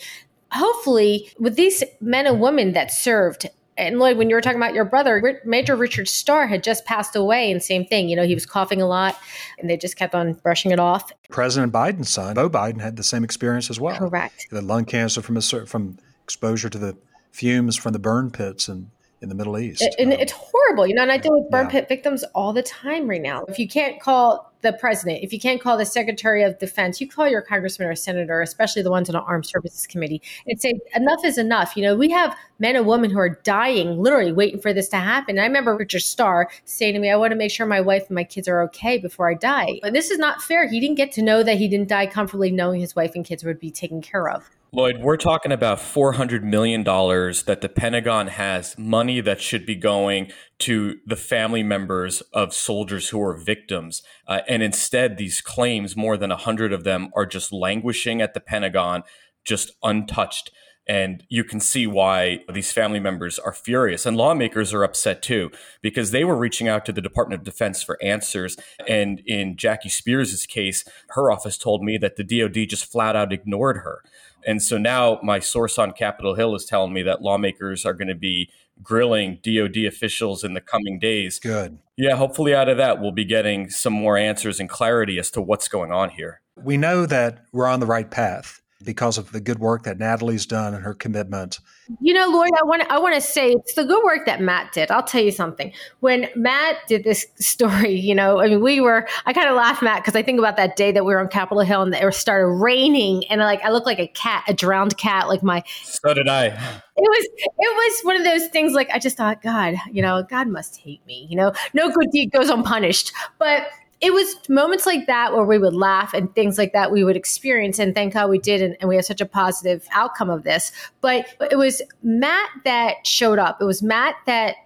hopefully, 0.53 1.31
with 1.39 1.57
these 1.57 1.83
men 2.01 2.27
and 2.27 2.41
women 2.41 2.73
that 2.73 2.93
served 2.93 3.47
and 3.79 3.99
Lloyd, 3.99 4.19
when 4.19 4.29
you 4.29 4.35
were 4.35 4.41
talking 4.41 4.59
about 4.59 4.75
your 4.75 4.85
brother, 4.85 5.41
Major 5.45 5.77
Richard 5.77 6.09
Star 6.09 6.47
had 6.47 6.63
just 6.63 6.85
passed 6.85 7.17
away, 7.17 7.51
and 7.51 7.63
same 7.63 7.85
thing. 7.85 8.09
You 8.09 8.17
know, 8.17 8.27
he 8.27 8.35
was 8.35 8.45
coughing 8.45 8.83
a 8.83 8.87
lot, 8.87 9.17
and 9.59 9.71
they 9.71 9.77
just 9.77 9.97
kept 9.97 10.15
on 10.15 10.35
brushing 10.35 10.73
it 10.73 10.81
off. 10.81 11.13
President 11.31 11.73
Biden's 11.73 12.11
son, 12.11 12.35
Beau 12.35 12.51
Biden, 12.51 12.81
had 12.81 12.97
the 12.97 13.03
same 13.03 13.25
experience 13.25 13.71
as 13.71 13.81
well. 13.81 13.97
Correct. 13.97 14.49
The 14.51 14.61
lung 14.61 14.85
cancer 14.85 15.23
from 15.23 15.37
a, 15.37 15.41
from 15.41 15.99
exposure 16.25 16.69
to 16.69 16.79
the 16.79 16.97
fumes 17.31 17.77
from 17.77 17.93
the 17.93 17.99
burn 17.99 18.31
pits 18.31 18.69
and 18.69 18.91
in 19.21 19.29
the 19.29 19.35
Middle 19.35 19.59
East. 19.59 19.83
And 19.99 20.13
um, 20.13 20.19
it's 20.19 20.33
horrible, 20.33 20.87
you 20.87 20.95
know. 20.95 21.03
And 21.03 21.13
I 21.13 21.19
deal 21.19 21.33
with 21.33 21.51
burn 21.51 21.67
yeah. 21.67 21.73
pit 21.73 21.89
victims 21.89 22.25
all 22.35 22.53
the 22.53 22.63
time 22.63 23.09
right 23.09 23.21
now. 23.21 23.45
If 23.49 23.59
you 23.59 23.69
can't 23.69 24.01
call 24.01 24.53
the 24.61 24.73
president, 24.73 25.23
if 25.23 25.33
you 25.33 25.39
can't 25.39 25.61
call 25.61 25.77
the 25.77 25.85
Secretary 25.85 26.43
of 26.43 26.59
Defense, 26.59 27.01
you 27.01 27.09
call 27.09 27.29
your 27.29 27.43
congressman 27.43 27.89
or 27.89 27.95
senator, 27.95 28.41
especially 28.41 28.83
the 28.83 28.91
ones 28.91 29.09
on 29.09 29.15
the 29.15 29.21
Armed 29.21 29.47
Services 29.47 29.87
Committee, 29.87 30.21
and 30.47 30.61
say 30.61 30.73
enough 30.95 31.25
is 31.25 31.39
enough. 31.39 31.77
You 31.77 31.85
know, 31.85 31.97
we 31.97 32.11
have 32.11 32.37
men 32.59 32.77
and 32.77 32.87
women 32.87 33.11
who 33.11 33.19
are 33.19 33.41
dying, 33.45 33.99
literally 33.99 34.33
waiting 34.33 34.61
for 34.61 34.73
this 34.73 34.89
to 34.89 34.97
happen. 34.97 35.37
And 35.37 35.41
I 35.41 35.47
remember 35.47 35.77
Richard 35.77 36.03
Star 36.03 36.49
saying 36.65 36.95
to 36.95 37.01
me, 37.01 37.11
"I 37.11 37.17
want 37.17 37.33
to 37.33 37.37
make 37.37 37.51
sure 37.51 37.67
my 37.67 37.81
wife 37.81 38.05
and 38.09 38.15
my 38.15 38.25
kids 38.25 38.49
are 38.49 38.63
okay 38.65 38.99
before 38.99 39.31
I 39.31 39.35
die." 39.35 39.81
And 39.83 39.95
this 39.95 40.11
is 40.11 40.19
not 40.19 40.43
fair. 40.43 40.69
He 40.69 40.81
didn't 40.81 40.97
get 40.97 41.13
to 41.13 41.23
know 41.23 41.43
that 41.43 41.59
he 41.59 41.69
didn't 41.69 41.89
die 41.89 42.07
comfortably, 42.07 42.51
knowing 42.51 42.81
his 42.81 42.97
wife 42.97 43.13
and 43.15 43.25
kids 43.25 43.45
would 43.45 43.61
be 43.61 43.71
taken 43.71 44.01
care 44.01 44.29
of. 44.29 44.51
Lloyd, 44.71 44.99
we're 45.01 45.17
talking 45.17 45.51
about 45.51 45.79
$400 45.79 46.43
million 46.43 46.85
that 46.85 47.61
the 47.63 47.71
Pentagon 47.71 48.27
has 48.27 48.77
money 48.77 49.23
that 49.23 49.41
should 49.41 49.65
be 49.65 49.75
going 49.75 50.31
to 50.59 50.99
the 51.07 51.17
family 51.17 51.63
members 51.63 52.21
of 52.35 52.53
soldiers 52.53 53.09
who 53.09 53.23
are 53.23 53.35
victims. 53.35 54.03
Uh, 54.27 54.41
and 54.47 54.63
instead, 54.63 55.17
these 55.17 55.41
claims, 55.41 55.97
more 55.97 56.19
than 56.19 56.29
100 56.29 56.75
of 56.75 56.85
them, 56.85 57.09
are 57.17 57.25
just 57.25 57.51
languishing 57.51 58.21
at 58.21 58.35
the 58.35 58.41
Pentagon, 58.41 59.05
just 59.43 59.73
untouched. 59.83 60.51
And 60.89 61.23
you 61.29 61.45
can 61.45 61.61
see 61.61 61.87
why 61.87 62.41
these 62.53 62.73
family 62.73 62.99
members 62.99 63.39
are 63.39 63.53
furious. 63.53 64.07
And 64.07 64.17
lawmakers 64.17 64.73
are 64.73 64.83
upset 64.83 65.21
too, 65.23 65.51
because 65.83 66.11
they 66.11 66.25
were 66.25 66.37
reaching 66.37 66.67
out 66.67 66.87
to 66.87 66.93
the 66.93 67.03
Department 67.03 67.41
of 67.41 67.45
Defense 67.45 67.83
for 67.83 68.03
answers. 68.03 68.57
And 68.89 69.21
in 69.27 69.57
Jackie 69.57 69.91
Speier' 69.91 70.49
case, 70.49 70.85
her 71.11 71.31
office 71.31 71.59
told 71.59 71.83
me 71.83 71.99
that 71.99 72.17
the 72.17 72.25
DoD 72.25 72.69
just 72.69 72.91
flat 72.91 73.17
out 73.17 73.33
ignored 73.33 73.79
her. 73.79 74.03
And 74.47 74.63
so 74.63 74.79
now 74.79 75.21
my 75.23 75.41
source 75.41 75.79
on 75.79 75.93
Capitol 75.93 76.35
Hill 76.35 76.55
is 76.55 76.65
telling 76.65 76.93
me 76.93 77.03
that 77.03 77.21
lawmakers 77.21 77.85
are 77.85 77.93
going 77.93 78.09
to 78.09 78.15
be 78.15 78.49
grilling 78.83 79.41
DOD 79.43 79.77
officials 79.79 80.45
in 80.45 80.55
the 80.55 80.61
coming 80.61 80.99
days. 80.99 81.39
Good. 81.39 81.79
Yeah, 81.97 82.17
hopefully 82.17 82.55
out 82.55 82.69
of 82.69 82.77
that, 82.79 83.01
we'll 83.01 83.13
be 83.13 83.25
getting 83.25 83.69
some 83.69 83.93
more 83.93 84.17
answers 84.17 84.61
and 84.61 84.69
clarity 84.69 85.19
as 85.19 85.31
to 85.33 85.43
what's 85.43 85.69
going 85.69 85.93
on 85.93 86.11
here. 86.11 86.41
We 86.57 86.77
know 86.77 87.05
that 87.07 87.45
we're 87.53 87.67
on 87.67 87.81
the 87.81 87.87
right 87.87 88.11
path 88.11 88.63
because 88.85 89.19
of 89.19 89.33
the 89.33 89.41
good 89.41 89.59
work 89.59 89.83
that 89.85 89.99
Natalie's 89.99 90.47
done 90.47 90.73
and 90.73 90.85
her 90.85 90.95
commitment. 90.95 91.59
You 92.01 92.15
know, 92.15 92.29
Lloyd, 92.29 92.51
I 92.61 92.65
want 92.65 92.83
to, 92.83 92.93
I 92.93 92.99
want 92.99 93.15
to 93.17 93.21
say 93.21 93.51
it's 93.51 93.75
the 93.75 93.85
good 93.85 94.05
work 94.05 94.25
that 94.27 94.41
Matt 94.41 94.73
did. 94.73 94.91
I'll 94.91 95.03
tell 95.03 95.23
you 95.23 95.33
something. 95.33 95.73
When 96.01 96.29
Matt 96.37 96.77
did 96.87 97.03
this 97.03 97.27
story, 97.41 97.95
you 97.95 98.15
know, 98.15 98.41
I 98.41 98.49
mean, 98.49 98.63
we 98.63 98.81
were. 98.81 99.09
I 99.27 99.33
kind 99.33 99.49
of 99.49 99.57
laughed, 99.57 99.83
Matt, 99.83 100.03
because 100.03 100.15
I 100.15 100.23
think 100.23 100.39
about 100.39 100.57
that 100.57 100.77
day 100.77 100.93
that 100.93 101.05
we 101.05 101.13
were 101.13 101.21
on 101.21 101.29
Capitol 101.29 101.63
Hill 101.63 101.83
and 101.83 101.95
it 101.95 102.15
started 102.15 102.47
raining, 102.47 103.25
and 103.31 103.41
like 103.41 103.63
I 103.65 103.71
looked 103.71 103.87
like 103.87 103.99
a 103.99 104.09
cat, 104.09 104.45
a 104.47 104.55
drowned 104.55 104.97
cat, 104.97 105.29
like 105.29 105.43
my. 105.43 105.65
So 105.83 106.15
did 106.15 106.29
I. 106.29 106.47
It 106.47 106.53
was 106.97 107.29
it 107.43 107.53
was 107.59 108.01
one 108.03 108.17
of 108.17 108.25
those 108.25 108.49
things. 108.49 108.75
Like 108.75 108.91
I 108.91 108.99
just 108.99 109.17
thought, 109.17 109.43
God, 109.43 109.75
you 109.91 110.03
know, 110.03 110.23
God 110.23 110.49
must 110.49 110.79
hate 110.79 111.05
me. 111.07 111.27
You 111.29 111.37
know, 111.37 111.53
no 111.75 111.91
good 111.91 112.11
deed 112.13 112.31
goes 112.33 112.49
unpunished, 112.49 113.13
but 113.39 113.69
it 114.01 114.13
was 114.13 114.37
moments 114.49 114.87
like 114.87 115.07
that 115.07 115.33
where 115.35 115.45
we 115.45 115.59
would 115.59 115.75
laugh 115.75 116.15
and 116.15 116.33
things 116.35 116.57
like 116.57 116.73
that 116.73 116.93
we 116.93 117.03
would 117.03 117.17
experience. 117.17 117.79
And 117.79 117.95
thank 117.95 118.15
God 118.15 118.31
we 118.31 118.39
did. 118.39 118.63
And, 118.63 118.77
and, 118.81 118.89
we 118.89 118.97
have 118.97 119.05
such 119.05 119.21
a 119.21 119.27
positive 119.27 119.87
outcome 119.93 120.31
of 120.31 120.45
this. 120.45 120.71
But 121.01 121.27
it 121.51 121.57
was 121.57 121.83
Matt 122.03 122.49
that 122.65 123.07
showed 123.07 123.39
up. 123.39 123.61
It 123.61 123.65
was 123.65 123.83
Matt 123.83 124.15
that 124.27 124.57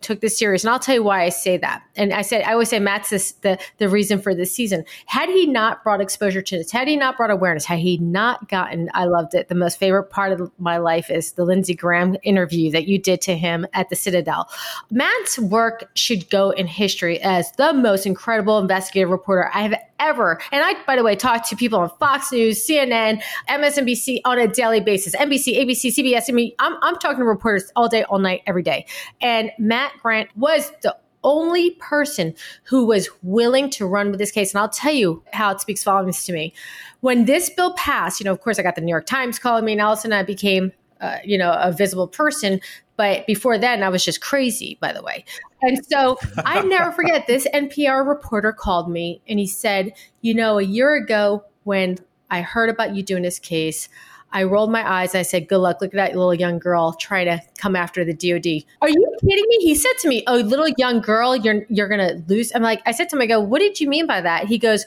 took 0.00 0.20
this 0.20 0.38
serious. 0.38 0.64
And 0.64 0.70
I'll 0.70 0.78
tell 0.78 0.94
you 0.94 1.02
why 1.02 1.22
I 1.22 1.28
say 1.28 1.56
that. 1.58 1.82
And 1.96 2.12
I 2.12 2.22
said, 2.22 2.42
I 2.42 2.52
always 2.52 2.68
say 2.68 2.78
Matt's 2.78 3.10
this, 3.10 3.32
the, 3.32 3.58
the 3.78 3.88
reason 3.88 4.20
for 4.20 4.34
this 4.34 4.52
season. 4.52 4.84
Had 5.06 5.28
he 5.28 5.46
not 5.46 5.82
brought 5.82 6.00
exposure 6.00 6.42
to 6.42 6.58
this, 6.58 6.70
had 6.70 6.88
he 6.88 6.96
not 6.96 7.16
brought 7.16 7.30
awareness, 7.30 7.64
had 7.64 7.78
he 7.78 7.98
not 7.98 8.48
gotten, 8.48 8.90
I 8.94 9.04
loved 9.04 9.34
it. 9.34 9.48
The 9.48 9.54
most 9.54 9.78
favorite 9.78 10.04
part 10.04 10.32
of 10.32 10.50
my 10.58 10.78
life 10.78 11.10
is 11.10 11.32
the 11.32 11.44
Lindsey 11.44 11.74
Graham 11.74 12.16
interview 12.22 12.70
that 12.70 12.86
you 12.86 12.98
did 12.98 13.20
to 13.22 13.36
him 13.36 13.66
at 13.72 13.88
the 13.88 13.96
Citadel. 13.96 14.48
Matt's 14.90 15.38
work 15.38 15.90
should 15.94 16.28
go 16.30 16.50
in 16.50 16.66
history 16.66 17.20
as 17.20 17.50
the 17.52 17.72
most 17.72 18.06
incredible 18.06 18.58
investigative 18.58 19.10
reporter 19.10 19.50
I 19.52 19.62
have 19.62 19.74
ever. 20.00 20.40
And 20.50 20.64
I, 20.64 20.74
by 20.84 20.96
the 20.96 21.04
way, 21.04 21.14
talk 21.14 21.46
to 21.48 21.56
people 21.56 21.78
on 21.78 21.90
Fox 22.00 22.32
News, 22.32 22.66
CNN, 22.66 23.22
MSNBC 23.48 24.20
on 24.24 24.38
a 24.38 24.48
daily 24.48 24.80
basis, 24.80 25.14
NBC, 25.14 25.58
ABC, 25.58 25.94
CBS. 25.94 26.24
I 26.28 26.32
mean, 26.32 26.52
I'm, 26.58 26.76
I'm 26.82 26.96
talking 26.96 27.18
to 27.18 27.24
reporters 27.24 27.70
all 27.76 27.88
day, 27.88 28.02
all 28.04 28.18
night, 28.18 28.42
every 28.46 28.62
day. 28.62 28.86
And 29.20 29.52
Matt 29.58 29.89
Grant 30.00 30.28
was 30.36 30.72
the 30.82 30.96
only 31.22 31.72
person 31.72 32.34
who 32.64 32.86
was 32.86 33.08
willing 33.22 33.68
to 33.70 33.86
run 33.86 34.10
with 34.10 34.18
this 34.18 34.30
case. 34.30 34.52
And 34.52 34.60
I'll 34.60 34.68
tell 34.68 34.92
you 34.92 35.22
how 35.32 35.50
it 35.50 35.60
speaks 35.60 35.84
volumes 35.84 36.24
to 36.24 36.32
me. 36.32 36.54
When 37.00 37.26
this 37.26 37.50
bill 37.50 37.74
passed, 37.74 38.20
you 38.20 38.24
know, 38.24 38.32
of 38.32 38.40
course, 38.40 38.58
I 38.58 38.62
got 38.62 38.74
the 38.74 38.80
New 38.80 38.90
York 38.90 39.06
Times 39.06 39.38
calling 39.38 39.64
me, 39.64 39.72
and 39.72 39.80
all 39.80 39.92
of 39.92 39.98
a 39.98 40.02
sudden 40.02 40.16
I 40.16 40.22
became, 40.22 40.72
uh, 41.00 41.18
you 41.24 41.36
know, 41.36 41.52
a 41.52 41.72
visible 41.72 42.08
person. 42.08 42.60
But 42.96 43.26
before 43.26 43.58
then, 43.58 43.82
I 43.82 43.88
was 43.88 44.04
just 44.04 44.20
crazy, 44.20 44.76
by 44.80 44.92
the 44.92 45.02
way. 45.02 45.24
And 45.62 45.84
so 45.86 46.18
I 46.44 46.62
never 46.62 46.92
forget 46.92 47.26
this 47.26 47.46
NPR 47.54 48.06
reporter 48.06 48.52
called 48.52 48.90
me 48.90 49.20
and 49.28 49.38
he 49.38 49.46
said, 49.46 49.92
You 50.20 50.34
know, 50.34 50.58
a 50.58 50.62
year 50.62 50.94
ago 50.94 51.44
when 51.64 51.98
I 52.30 52.42
heard 52.42 52.70
about 52.70 52.94
you 52.94 53.02
doing 53.02 53.22
this 53.22 53.38
case, 53.38 53.88
I 54.32 54.44
rolled 54.44 54.70
my 54.70 54.88
eyes. 54.88 55.14
and 55.14 55.20
I 55.20 55.22
said, 55.22 55.48
Good 55.48 55.58
luck. 55.58 55.80
Look 55.80 55.94
at 55.94 55.96
that 55.96 56.16
little 56.16 56.34
young 56.34 56.58
girl 56.58 56.92
trying 56.92 57.26
to 57.26 57.40
come 57.58 57.76
after 57.76 58.04
the 58.04 58.14
DOD. 58.14 58.64
Are 58.80 58.88
you 58.88 59.16
kidding 59.20 59.44
me? 59.48 59.56
He 59.58 59.74
said 59.74 59.92
to 60.00 60.08
me, 60.08 60.22
Oh, 60.26 60.36
little 60.36 60.68
young 60.76 61.00
girl, 61.00 61.36
you're 61.36 61.64
you're 61.68 61.88
gonna 61.88 62.22
lose. 62.28 62.52
I'm 62.54 62.62
like, 62.62 62.82
I 62.86 62.92
said 62.92 63.08
to 63.10 63.16
him, 63.16 63.22
I 63.22 63.26
go, 63.26 63.40
What 63.40 63.58
did 63.60 63.80
you 63.80 63.88
mean 63.88 64.06
by 64.06 64.20
that? 64.20 64.46
He 64.46 64.58
goes, 64.58 64.84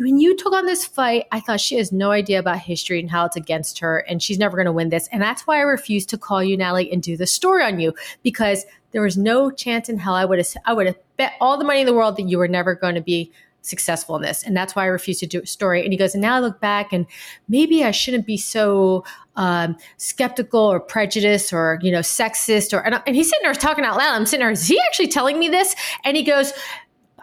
when 0.00 0.18
you 0.18 0.34
took 0.34 0.54
on 0.54 0.64
this 0.64 0.86
fight, 0.86 1.26
I 1.30 1.40
thought 1.40 1.60
she 1.60 1.76
has 1.76 1.92
no 1.92 2.10
idea 2.10 2.38
about 2.38 2.60
history 2.60 3.00
and 3.00 3.10
how 3.10 3.26
it's 3.26 3.36
against 3.36 3.80
her, 3.80 3.98
and 3.98 4.22
she's 4.22 4.38
never 4.38 4.56
going 4.56 4.64
to 4.64 4.72
win 4.72 4.88
this. 4.88 5.06
And 5.12 5.20
that's 5.20 5.46
why 5.46 5.58
I 5.58 5.60
refused 5.60 6.08
to 6.08 6.18
call 6.18 6.42
you, 6.42 6.56
Natalie, 6.56 6.90
and 6.90 7.02
do 7.02 7.18
the 7.18 7.26
story 7.26 7.62
on 7.64 7.78
you 7.78 7.92
because 8.22 8.64
there 8.92 9.02
was 9.02 9.18
no 9.18 9.50
chance 9.50 9.90
in 9.90 9.98
hell 9.98 10.14
I 10.14 10.24
would 10.24 10.38
have 10.38 10.48
I 10.64 10.72
would 10.72 10.86
have 10.86 10.96
bet 11.18 11.34
all 11.38 11.58
the 11.58 11.64
money 11.64 11.80
in 11.80 11.86
the 11.86 11.92
world 11.92 12.16
that 12.16 12.28
you 12.28 12.38
were 12.38 12.48
never 12.48 12.74
going 12.74 12.94
to 12.94 13.02
be 13.02 13.30
successful 13.62 14.16
in 14.16 14.22
this. 14.22 14.42
And 14.42 14.56
that's 14.56 14.74
why 14.74 14.84
I 14.84 14.86
refused 14.86 15.20
to 15.20 15.26
do 15.26 15.40
a 15.40 15.46
story. 15.46 15.82
And 15.82 15.92
he 15.92 15.98
goes, 15.98 16.14
and 16.14 16.22
now 16.22 16.36
I 16.36 16.40
look 16.40 16.60
back 16.60 16.92
and 16.92 17.06
maybe 17.48 17.84
I 17.84 17.90
shouldn't 17.90 18.26
be 18.26 18.36
so 18.36 19.04
um, 19.36 19.76
skeptical 19.96 20.60
or 20.60 20.80
prejudiced 20.80 21.52
or, 21.52 21.78
you 21.82 21.92
know, 21.92 22.00
sexist 22.00 22.76
or, 22.76 22.80
and, 22.80 23.00
and 23.06 23.16
he's 23.16 23.28
sitting 23.28 23.42
there 23.42 23.54
talking 23.54 23.84
out 23.84 23.96
loud. 23.96 24.14
I'm 24.14 24.26
sitting 24.26 24.44
there, 24.44 24.50
is 24.50 24.66
he 24.66 24.80
actually 24.86 25.08
telling 25.08 25.38
me 25.38 25.48
this? 25.48 25.74
And 26.04 26.16
he 26.16 26.22
goes, 26.22 26.52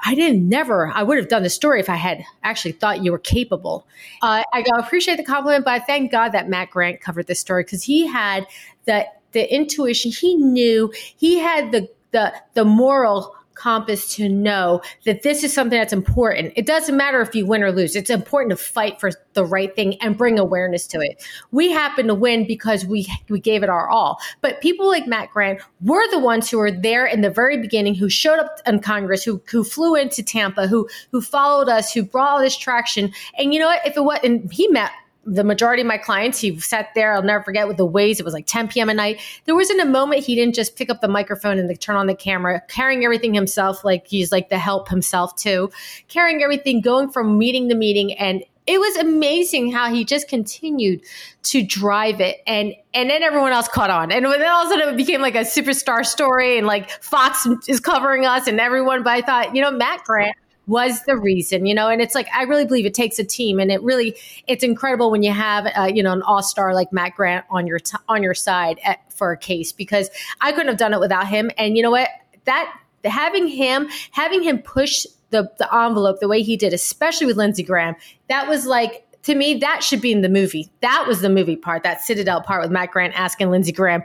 I 0.06 0.14
didn't 0.14 0.48
never, 0.48 0.92
I 0.94 1.02
would 1.02 1.18
have 1.18 1.28
done 1.28 1.44
the 1.44 1.50
story 1.50 1.80
if 1.80 1.90
I 1.90 1.96
had 1.96 2.24
actually 2.44 2.74
thought 2.74 3.04
you 3.04 3.12
were 3.12 3.20
capable. 3.20 3.88
Uh, 4.22 4.44
I 4.54 4.64
appreciate 4.78 5.18
the 5.18 5.24
compliment, 5.24 5.66
but 5.66 5.74
I 5.74 5.80
thank 5.80 6.12
God 6.12 6.30
that 6.30 6.48
Matt 6.48 6.70
Grant 6.70 7.02
covered 7.02 7.26
this 7.26 7.40
story 7.40 7.64
because 7.64 7.84
he 7.84 8.06
had 8.06 8.46
the, 8.86 9.08
the 9.32 9.52
intuition. 9.52 10.12
He 10.12 10.36
knew 10.36 10.94
he 11.16 11.40
had 11.40 11.72
the, 11.72 11.90
the, 12.12 12.34
the 12.54 12.64
moral 12.64 13.36
compass 13.58 14.16
to 14.16 14.30
know 14.30 14.82
that 15.06 15.24
this 15.24 15.44
is 15.44 15.54
something 15.54 15.78
that's 15.78 15.94
important. 15.94 16.54
It 16.56 16.66
doesn't 16.66 16.96
matter 16.96 17.22
if 17.22 17.36
you 17.36 17.46
win 17.46 17.64
or 17.64 17.72
lose. 17.72 17.96
It's 17.96 18.10
important 18.10 18.52
to 18.52 18.58
fight 18.58 19.00
for 19.00 19.12
the 19.34 19.46
right 19.46 19.76
thing 19.76 20.00
and 20.02 20.18
bring 20.18 20.40
awareness 20.40 20.88
to 20.88 21.00
it. 21.00 21.24
We 21.52 21.72
happen 21.72 22.08
to 22.08 22.16
win 22.16 22.48
because 22.48 22.86
we 22.86 23.08
we 23.30 23.40
gave 23.40 23.64
it 23.64 23.70
our 23.70 23.90
all. 23.90 24.20
But 24.42 24.62
people 24.62 24.88
like 24.88 25.08
Matt 25.08 25.32
Grant 25.32 25.60
were 25.82 26.10
the 26.12 26.20
ones 26.20 26.50
who 26.50 26.58
were 26.58 26.72
there 26.72 27.06
in 27.06 27.22
the 27.22 27.30
very 27.30 27.58
beginning, 27.58 27.96
who 27.96 28.10
showed 28.10 28.40
up 28.40 28.60
in 28.66 28.80
Congress, 28.80 29.24
who 29.24 29.42
who 29.50 29.64
flew 29.64 29.96
into 29.96 30.24
Tampa, 30.24 30.68
who 30.68 30.88
who 31.12 31.22
followed 31.22 31.70
us, 31.70 31.94
who 31.94 32.04
brought 32.04 32.30
all 32.30 32.40
this 32.40 32.58
traction. 32.58 33.12
And 33.38 33.54
you 33.54 33.60
know 33.60 33.68
what? 33.68 33.86
If 33.86 33.98
it 33.98 34.04
was, 34.04 34.20
and 34.24 34.52
he 34.52 34.68
met 34.68 34.92
the 35.28 35.44
majority 35.44 35.82
of 35.82 35.88
my 35.88 35.98
clients, 35.98 36.40
he 36.40 36.58
sat 36.60 36.90
there. 36.96 37.14
I'll 37.14 37.22
never 37.22 37.44
forget 37.44 37.68
with 37.68 37.78
the 37.78 37.86
ways 37.86 38.20
it 38.20 38.24
was 38.24 38.34
like 38.34 38.48
10 38.48 38.70
p.m. 38.70 38.90
at 38.90 38.96
night. 38.96 39.20
There 39.46 39.56
wasn't 39.56 39.82
a 39.82 39.86
moment 39.86 40.24
he 40.24 40.36
didn't 40.36 40.56
just 40.56 40.78
pick 40.78 40.90
up 40.90 41.02
the 41.02 41.10
microphone 41.10 41.60
and 41.60 41.80
turn 41.82 41.98
on 41.98 42.08
the 42.08 42.16
camera, 42.16 42.62
carrying 42.70 43.04
everything 43.04 43.34
himself, 43.34 43.84
like 43.84 44.08
he's 44.08 44.32
like 44.32 44.50
the 44.50 44.58
help 44.58 44.88
himself 44.88 45.36
too, 45.36 45.70
carrying 46.08 46.42
everything, 46.42 46.80
going 46.80 47.10
from 47.10 47.38
meeting 47.38 47.68
to 47.70 47.76
meeting, 47.76 48.14
and 48.14 48.44
it 48.66 48.80
was 48.80 48.98
amazing 48.98 49.72
how 49.72 49.90
he 49.94 50.04
just 50.04 50.28
continued 50.28 51.02
to 51.44 51.64
drive 51.64 52.20
it 52.20 52.38
and 52.46 52.74
and 52.94 53.10
then 53.10 53.24
everyone 53.24 53.54
else 53.54 53.70
caught 53.70 53.90
on 53.90 54.12
and 54.12 54.26
then 54.26 54.46
all 54.46 54.66
of 54.66 54.68
a 54.68 54.70
sudden 54.70 54.94
it 54.94 54.98
became 54.98 55.22
like 55.22 55.36
a 55.36 55.40
superstar 55.40 56.06
story 56.06 56.58
and 56.58 56.68
like 56.68 56.90
fox 57.02 57.48
is 57.70 57.80
covering 57.80 58.26
us 58.26 58.46
and 58.46 58.60
everyone 58.60 59.04
but 59.04 59.14
i 59.14 59.22
thought 59.22 59.56
you 59.56 59.62
know 59.62 59.72
matt 59.72 60.04
grant 60.04 60.36
was 60.68 61.02
the 61.04 61.18
reason, 61.18 61.66
you 61.66 61.74
know, 61.74 61.88
and 61.88 62.02
it's 62.02 62.14
like 62.14 62.28
I 62.34 62.44
really 62.44 62.66
believe 62.66 62.86
it 62.86 62.94
takes 62.94 63.18
a 63.18 63.24
team, 63.24 63.60
and 63.60 63.72
it 63.72 63.82
really 63.82 64.16
it's 64.48 64.64
incredible 64.64 65.10
when 65.10 65.24
you 65.24 65.32
have 65.32 65.68
uh, 65.78 65.90
you 65.92 66.04
know 66.04 66.12
an 66.12 66.22
all 66.22 66.44
star 66.44 66.74
like 66.74 66.92
Matt 66.92 67.16
Grant 67.16 67.46
on 67.50 67.66
your 67.66 67.80
t- 67.80 67.98
on 68.08 68.22
your 68.22 68.34
side 68.34 68.80
at, 68.84 69.00
for 69.12 69.32
a 69.32 69.38
case 69.38 69.72
because 69.72 70.10
I 70.42 70.52
couldn't 70.52 70.68
have 70.68 70.78
done 70.78 70.94
it 70.94 71.00
without 71.00 71.28
him, 71.28 71.50
and 71.58 71.76
you 71.78 71.84
know 71.84 71.92
what 71.92 72.10
that 72.46 72.80
having 73.06 73.48
him 73.48 73.88
having 74.12 74.44
him 74.44 74.60
push 74.60 75.06
the 75.30 75.50
the 75.58 75.74
envelope 75.74 76.20
the 76.20 76.28
way 76.28 76.42
he 76.42 76.58
did, 76.58 76.74
especially 76.74 77.28
with 77.28 77.38
Lindsey 77.38 77.64
Graham, 77.64 77.96
that 78.28 78.48
was 78.48 78.66
like 78.66 79.06
to 79.24 79.36
me, 79.36 79.56
that 79.56 79.84
should 79.84 80.02
be 80.02 80.12
in 80.12 80.22
the 80.22 80.30
movie. 80.30 80.70
That 80.82 81.06
was 81.06 81.20
the 81.22 81.30
movie 81.30 81.58
part, 81.58 81.84
that 81.84 82.02
Citadel 82.02 82.42
part 82.42 82.62
with 82.62 82.72
Matt 82.72 82.92
Grant 82.92 83.14
asking 83.18 83.50
Lindsey 83.52 83.72
Graham, 83.72 84.04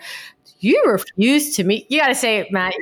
"You 0.61 0.81
refuse 0.87 1.57
to 1.57 1.65
meet." 1.65 1.91
You 1.91 2.01
got 2.01 2.09
to 2.09 2.15
say 2.15 2.39
it, 2.39 2.53
Matt. 2.53 2.75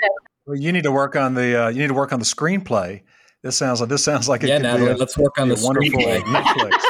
Well, 0.46 0.56
you 0.56 0.72
need 0.72 0.84
to 0.84 0.92
work 0.92 1.16
on 1.16 1.34
the 1.34 1.64
uh, 1.64 1.68
you 1.68 1.78
need 1.78 1.88
to 1.88 1.94
work 1.94 2.12
on 2.12 2.18
the 2.18 2.24
screenplay 2.24 3.02
this 3.42 3.56
sounds 3.56 3.80
like 3.80 3.88
this 3.88 4.04
sounds 4.04 4.28
like 4.28 4.42
it 4.42 4.48
yeah, 4.48 4.56
could 4.56 4.62
Natalie, 4.64 4.86
be 4.86 4.92
a, 4.92 4.96
let's 4.96 5.16
work 5.16 5.38
on 5.38 5.48
the 5.48 5.60
wonderful 5.62 6.00
Netflix. 6.00 6.72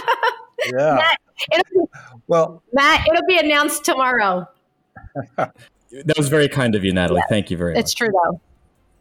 Yeah. 0.66 0.96
Matt, 0.96 1.18
it'll, 1.54 1.90
well, 2.26 2.62
Matt, 2.74 3.06
it'll 3.08 3.26
be 3.26 3.38
announced 3.38 3.82
tomorrow. 3.82 4.46
that 5.36 6.14
was 6.18 6.28
very 6.28 6.48
kind 6.48 6.74
of 6.74 6.84
you, 6.84 6.92
Natalie. 6.92 7.20
Yeah, 7.20 7.28
Thank 7.30 7.50
you 7.50 7.56
very 7.56 7.72
it's 7.72 7.78
much. 7.78 7.84
It's 7.84 7.94
true 7.94 8.08
though. 8.12 8.40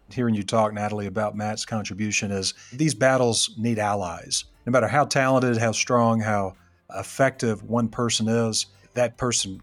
Hearing 0.09 0.35
you 0.35 0.43
talk, 0.43 0.73
Natalie, 0.73 1.05
about 1.05 1.35
Matt's 1.35 1.65
contribution 1.65 2.31
is 2.31 2.53
these 2.71 2.95
battles 2.95 3.53
need 3.57 3.77
allies. 3.77 4.45
No 4.65 4.71
matter 4.71 4.87
how 4.87 5.03
talented, 5.03 5.57
how 5.57 5.73
strong, 5.73 6.21
how 6.21 6.55
effective 6.95 7.61
one 7.63 7.89
person 7.89 8.29
is, 8.29 8.67
that 8.93 9.17
person 9.17 9.61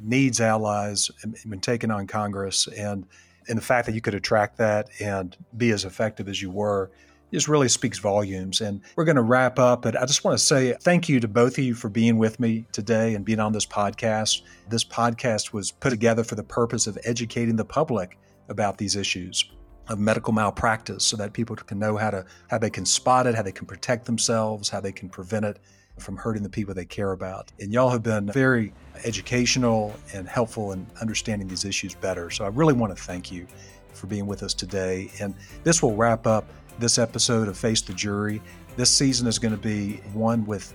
needs 0.00 0.40
allies 0.40 1.10
when 1.44 1.58
taking 1.60 1.90
on 1.90 2.06
Congress. 2.06 2.68
And 2.68 3.06
and 3.48 3.58
the 3.58 3.62
fact 3.62 3.86
that 3.86 3.94
you 3.94 4.00
could 4.00 4.14
attract 4.14 4.56
that 4.58 4.88
and 5.00 5.36
be 5.56 5.70
as 5.70 5.84
effective 5.84 6.28
as 6.28 6.40
you 6.40 6.50
were 6.50 6.90
just 7.34 7.48
really 7.48 7.68
speaks 7.68 7.98
volumes. 7.98 8.60
And 8.60 8.80
we're 8.96 9.04
going 9.04 9.16
to 9.16 9.22
wrap 9.22 9.58
up, 9.58 9.82
but 9.82 10.00
I 10.00 10.06
just 10.06 10.24
want 10.24 10.38
to 10.38 10.44
say 10.44 10.74
thank 10.80 11.08
you 11.08 11.20
to 11.20 11.28
both 11.28 11.58
of 11.58 11.64
you 11.64 11.74
for 11.74 11.88
being 11.88 12.16
with 12.16 12.38
me 12.38 12.64
today 12.72 13.14
and 13.14 13.24
being 13.24 13.40
on 13.40 13.52
this 13.52 13.66
podcast. 13.66 14.42
This 14.68 14.84
podcast 14.84 15.52
was 15.52 15.70
put 15.70 15.90
together 15.90 16.24
for 16.24 16.36
the 16.36 16.44
purpose 16.44 16.86
of 16.86 16.96
educating 17.04 17.56
the 17.56 17.64
public 17.64 18.18
about 18.48 18.78
these 18.78 18.94
issues 18.96 19.44
of 19.88 19.98
medical 19.98 20.32
malpractice 20.32 21.04
so 21.04 21.16
that 21.16 21.32
people 21.32 21.56
can 21.56 21.78
know 21.78 21.96
how 21.96 22.10
to 22.10 22.24
how 22.48 22.56
they 22.56 22.70
can 22.70 22.86
spot 22.86 23.26
it, 23.26 23.34
how 23.34 23.42
they 23.42 23.52
can 23.52 23.66
protect 23.66 24.06
themselves, 24.06 24.68
how 24.68 24.80
they 24.80 24.92
can 24.92 25.08
prevent 25.08 25.44
it 25.44 25.58
from 25.98 26.16
hurting 26.16 26.42
the 26.42 26.48
people 26.48 26.74
they 26.74 26.84
care 26.84 27.12
about. 27.12 27.52
And 27.60 27.72
y'all 27.72 27.90
have 27.90 28.02
been 28.02 28.26
very 28.32 28.72
educational 29.04 29.94
and 30.12 30.28
helpful 30.28 30.72
in 30.72 30.86
understanding 31.00 31.48
these 31.48 31.64
issues 31.64 31.94
better. 31.94 32.30
So 32.30 32.44
I 32.44 32.48
really 32.48 32.74
want 32.74 32.96
to 32.96 33.02
thank 33.02 33.30
you 33.30 33.46
for 33.92 34.06
being 34.06 34.26
with 34.26 34.42
us 34.42 34.54
today. 34.54 35.10
And 35.20 35.34
this 35.62 35.82
will 35.82 35.94
wrap 35.94 36.26
up 36.26 36.46
this 36.78 36.98
episode 36.98 37.48
of 37.48 37.56
Face 37.56 37.80
the 37.80 37.92
Jury. 37.92 38.42
This 38.76 38.90
season 38.90 39.26
is 39.26 39.38
going 39.38 39.54
to 39.54 39.60
be 39.60 40.00
one 40.12 40.44
with 40.46 40.74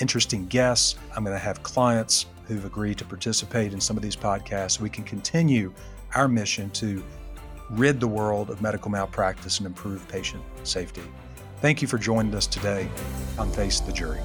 interesting 0.00 0.46
guests. 0.46 0.96
I'm 1.16 1.24
going 1.24 1.36
to 1.36 1.42
have 1.42 1.62
clients 1.62 2.26
who've 2.46 2.64
agreed 2.64 2.98
to 2.98 3.04
participate 3.04 3.72
in 3.72 3.80
some 3.80 3.96
of 3.96 4.02
these 4.02 4.16
podcasts. 4.16 4.80
We 4.80 4.90
can 4.90 5.04
continue 5.04 5.72
our 6.14 6.28
mission 6.28 6.70
to 6.70 7.02
rid 7.70 8.00
the 8.00 8.08
world 8.08 8.50
of 8.50 8.60
medical 8.60 8.90
malpractice 8.90 9.58
and 9.58 9.66
improve 9.66 10.06
patient 10.08 10.42
safety. 10.64 11.02
Thank 11.60 11.80
you 11.80 11.88
for 11.88 11.98
joining 11.98 12.34
us 12.34 12.46
today 12.46 12.88
on 13.38 13.50
Face 13.52 13.80
the 13.80 13.92
Jury. 13.92 14.20